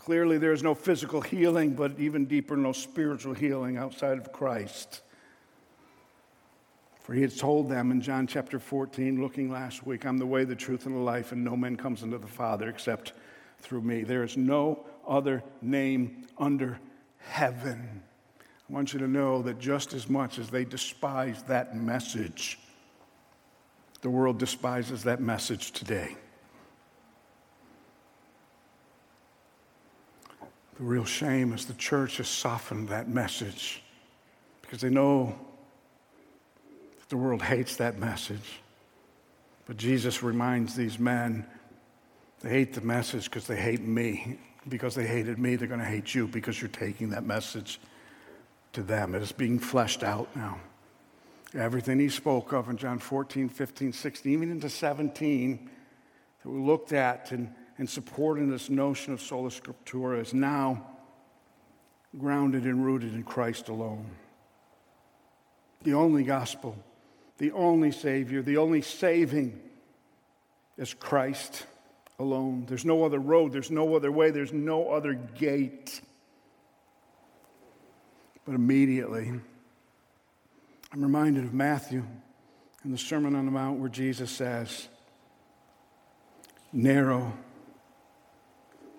[0.03, 5.01] Clearly, there is no physical healing, but even deeper, no spiritual healing outside of Christ.
[7.01, 10.43] For he had told them in John chapter 14, looking last week, I'm the way,
[10.43, 13.13] the truth, and the life, and no man comes unto the Father except
[13.59, 14.01] through me.
[14.01, 16.79] There is no other name under
[17.19, 18.01] heaven.
[18.39, 22.57] I want you to know that just as much as they despise that message,
[24.01, 26.17] the world despises that message today.
[30.81, 33.83] The real shame is the church has softened that message
[34.63, 35.35] because they know
[36.97, 38.59] that the world hates that message.
[39.67, 41.45] But Jesus reminds these men
[42.39, 44.39] they hate the message because they hate me.
[44.67, 47.79] Because they hated me, they're going to hate you because you're taking that message
[48.73, 49.13] to them.
[49.13, 50.59] It is being fleshed out now.
[51.53, 55.69] Everything he spoke of in John 14, 15, 16, even into 17,
[56.41, 60.85] that we looked at and and supporting this notion of sola scriptura is now
[62.15, 64.05] grounded and rooted in Christ alone.
[65.81, 66.77] The only gospel,
[67.39, 69.59] the only Savior, the only saving
[70.77, 71.65] is Christ
[72.19, 72.65] alone.
[72.67, 76.01] There's no other road, there's no other way, there's no other gate.
[78.45, 79.33] But immediately,
[80.93, 82.05] I'm reminded of Matthew
[82.85, 84.87] in the Sermon on the Mount where Jesus says,
[86.71, 87.33] Narrow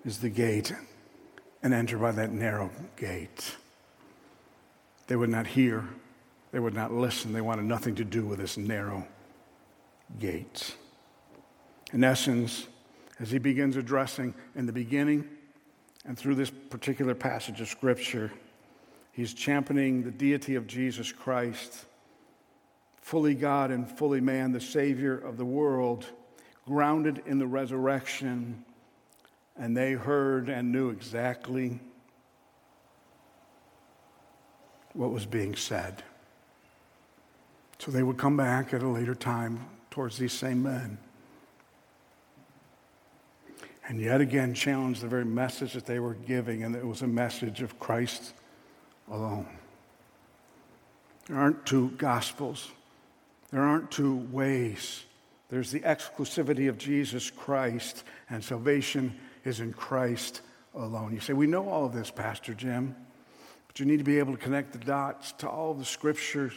[0.04, 0.72] is the gate,
[1.62, 3.56] and enter by that narrow gate.
[5.06, 5.88] They would not hear,
[6.50, 9.06] they would not listen, they wanted nothing to do with this narrow
[10.18, 10.74] gate.
[11.92, 12.66] In essence,
[13.20, 15.28] as he begins addressing in the beginning
[16.04, 18.32] and through this particular passage of Scripture,
[19.12, 21.84] he's championing the deity of Jesus Christ,
[23.00, 26.06] fully God and fully man, the Savior of the world,
[26.66, 28.64] grounded in the resurrection.
[29.56, 31.80] And they heard and knew exactly
[34.94, 36.02] what was being said.
[37.78, 40.98] So they would come back at a later time towards these same men
[43.88, 47.06] and yet again challenge the very message that they were giving, and it was a
[47.06, 48.32] message of Christ
[49.10, 49.46] alone.
[51.26, 52.70] There aren't two gospels,
[53.50, 55.04] there aren't two ways.
[55.48, 60.40] There's the exclusivity of Jesus Christ, and salvation is in Christ
[60.74, 61.12] alone.
[61.12, 62.94] You say, We know all of this, Pastor Jim,
[63.66, 66.54] but you need to be able to connect the dots to all the scriptures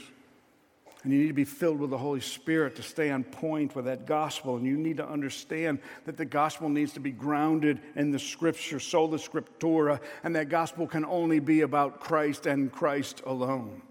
[1.05, 3.85] and you need to be filled with the Holy Spirit to stay on point with
[3.85, 4.57] that gospel.
[4.57, 8.79] And you need to understand that the gospel needs to be grounded in the scripture,
[8.79, 13.83] sola scriptura, and that gospel can only be about Christ and Christ alone.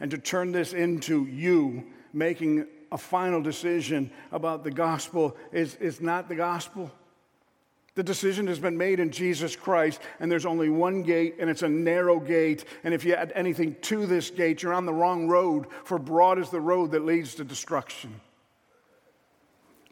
[0.00, 1.84] And to turn this into you
[2.14, 6.90] making a final decision about the gospel is, is not the gospel.
[7.98, 11.64] The decision has been made in Jesus Christ, and there's only one gate, and it's
[11.64, 12.64] a narrow gate.
[12.84, 16.38] And if you add anything to this gate, you're on the wrong road, for broad
[16.38, 18.20] is the road that leads to destruction.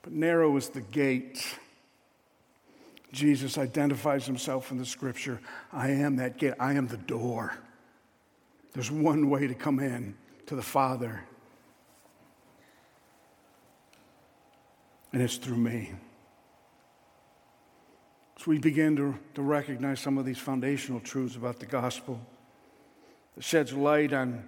[0.02, 1.58] But narrow is the gate.
[3.10, 5.40] Jesus identifies himself in the scripture
[5.72, 7.54] I am that gate, I am the door.
[8.72, 10.14] There's one way to come in
[10.46, 11.24] to the Father,
[15.12, 15.92] and it's through me.
[18.38, 22.20] So we begin to, to recognize some of these foundational truths about the gospel.
[23.34, 24.44] that sheds light on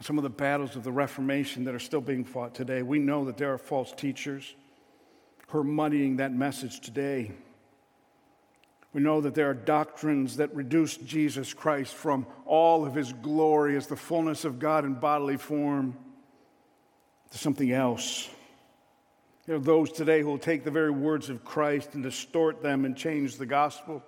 [0.00, 2.82] some of the battles of the Reformation that are still being fought today.
[2.82, 4.54] We know that there are false teachers
[5.48, 7.32] who are muddying that message today.
[8.92, 13.76] We know that there are doctrines that reduce Jesus Christ from all of his glory
[13.76, 15.96] as the fullness of God in bodily form
[17.32, 18.30] to something else.
[19.48, 22.84] There are those today who will take the very words of Christ and distort them
[22.84, 24.04] and change the gospel.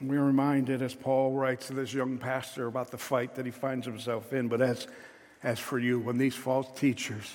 [0.00, 3.52] We are reminded, as Paul writes to this young pastor, about the fight that he
[3.52, 4.48] finds himself in.
[4.48, 4.86] But as,
[5.42, 7.30] as for you, when these false teachers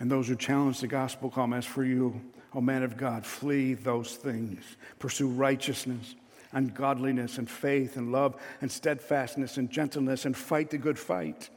[0.00, 2.20] and those who challenge the gospel come, as for you,
[2.52, 4.64] O man of God, flee those things.
[4.98, 6.16] Pursue righteousness
[6.52, 11.50] and godliness and faith and love and steadfastness and gentleness and fight the good fight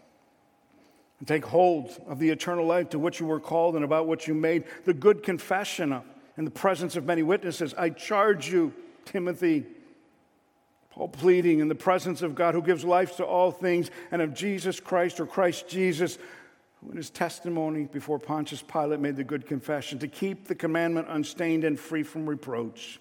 [1.24, 4.28] and take hold of the eternal life to which you were called and about which
[4.28, 6.04] you made the good confession of
[6.36, 7.74] in the presence of many witnesses.
[7.78, 8.74] I charge you,
[9.06, 9.64] Timothy.
[10.90, 14.34] Paul pleading in the presence of God who gives life to all things and of
[14.34, 16.18] Jesus Christ or Christ Jesus,
[16.82, 21.08] who in his testimony before Pontius Pilate made the good confession to keep the commandment
[21.10, 23.00] unstained and free from reproach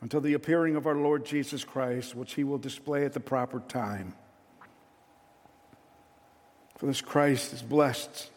[0.00, 3.60] until the appearing of our Lord Jesus Christ, which he will display at the proper
[3.60, 4.14] time.
[6.80, 8.30] For this Christ is blessed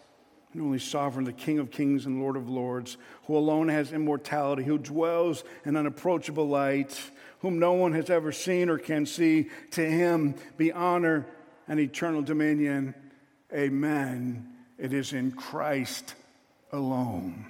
[0.51, 4.63] and only sovereign, the King of kings and Lord of lords, who alone has immortality,
[4.63, 6.99] who dwells in unapproachable light,
[7.39, 9.49] whom no one has ever seen or can see.
[9.71, 11.25] To him be honor
[11.69, 12.93] and eternal dominion.
[13.53, 14.53] Amen.
[14.77, 16.13] It is in Christ
[16.73, 17.45] alone.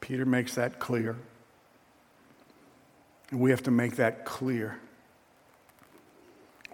[0.00, 1.14] Peter makes that clear.
[3.30, 4.80] And we have to make that clear.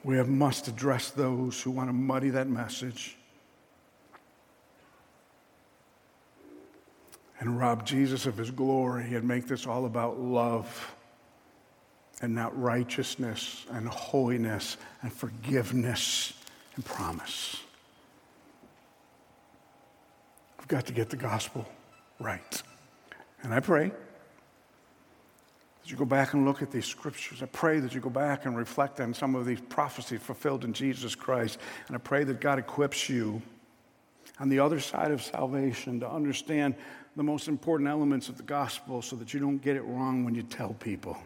[0.03, 3.19] We must address those who want to muddy that message.
[7.41, 10.95] And rob Jesus of his glory and make this all about love
[12.21, 16.35] and not righteousness and holiness and forgiveness
[16.77, 17.57] and promise.
[20.59, 21.67] We've got to get the gospel
[22.19, 22.63] right.
[23.43, 27.43] And I pray that you go back and look at these scriptures.
[27.43, 30.75] I pray that you go back and reflect on some of these prophecies fulfilled in
[30.75, 31.59] Jesus Christ.
[31.87, 33.41] And I pray that God equips you
[34.39, 36.75] on the other side of salvation to understand
[37.21, 40.35] the most important elements of the gospel so that you don't get it wrong when
[40.35, 41.19] you tell people.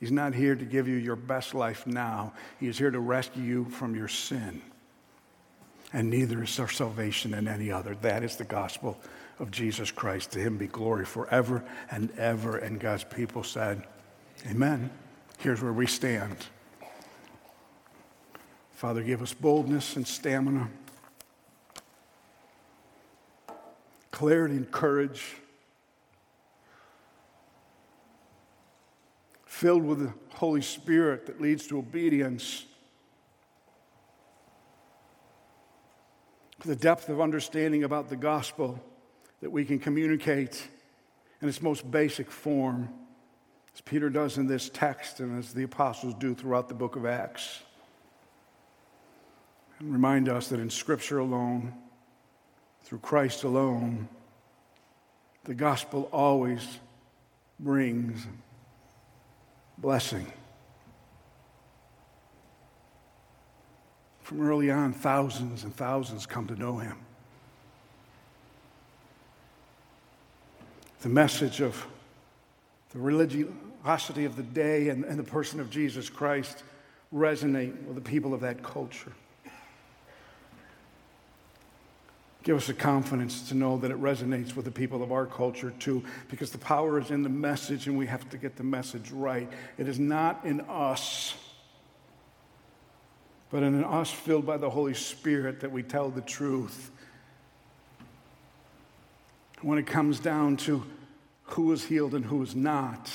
[0.00, 3.44] He's not here to give you your best life now, He is here to rescue
[3.44, 4.60] you from your sin.
[5.92, 7.94] And neither is there salvation in any other.
[8.02, 8.98] That is the gospel
[9.38, 10.32] of Jesus Christ.
[10.32, 12.56] To Him be glory forever and ever.
[12.56, 13.84] And God's people said,
[14.50, 14.90] Amen.
[15.38, 16.36] Here's where we stand.
[18.72, 20.68] Father, give us boldness and stamina,
[24.10, 25.36] clarity and courage,
[29.44, 32.64] filled with the Holy Spirit that leads to obedience.
[36.64, 38.82] The depth of understanding about the gospel
[39.40, 40.66] that we can communicate
[41.40, 42.88] in its most basic form,
[43.74, 47.06] as Peter does in this text and as the apostles do throughout the book of
[47.06, 47.60] Acts
[49.78, 51.74] and remind us that in Scripture alone,
[52.86, 54.08] through Christ alone,
[55.42, 56.78] the gospel always
[57.58, 58.24] brings
[59.76, 60.32] blessing.
[64.22, 66.96] From early on, thousands and thousands come to know him.
[71.00, 71.84] The message of
[72.90, 76.62] the religiosity of the day and, and the person of Jesus Christ
[77.12, 79.12] resonate with the people of that culture.
[82.46, 85.72] Give us the confidence to know that it resonates with the people of our culture
[85.80, 89.10] too, because the power is in the message and we have to get the message
[89.10, 89.50] right.
[89.78, 91.34] It is not in us,
[93.50, 96.92] but in an us filled by the Holy Spirit that we tell the truth.
[99.60, 100.84] When it comes down to
[101.42, 103.10] who is healed and who is not,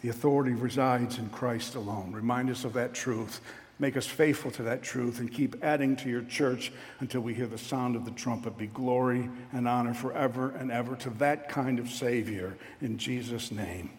[0.00, 2.12] the authority resides in Christ alone.
[2.12, 3.42] Remind us of that truth.
[3.78, 7.46] Make us faithful to that truth and keep adding to your church until we hear
[7.46, 8.56] the sound of the trumpet.
[8.56, 12.56] Be glory and honor forever and ever to that kind of Savior.
[12.80, 13.90] In Jesus' name,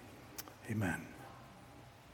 [0.71, 1.05] amen.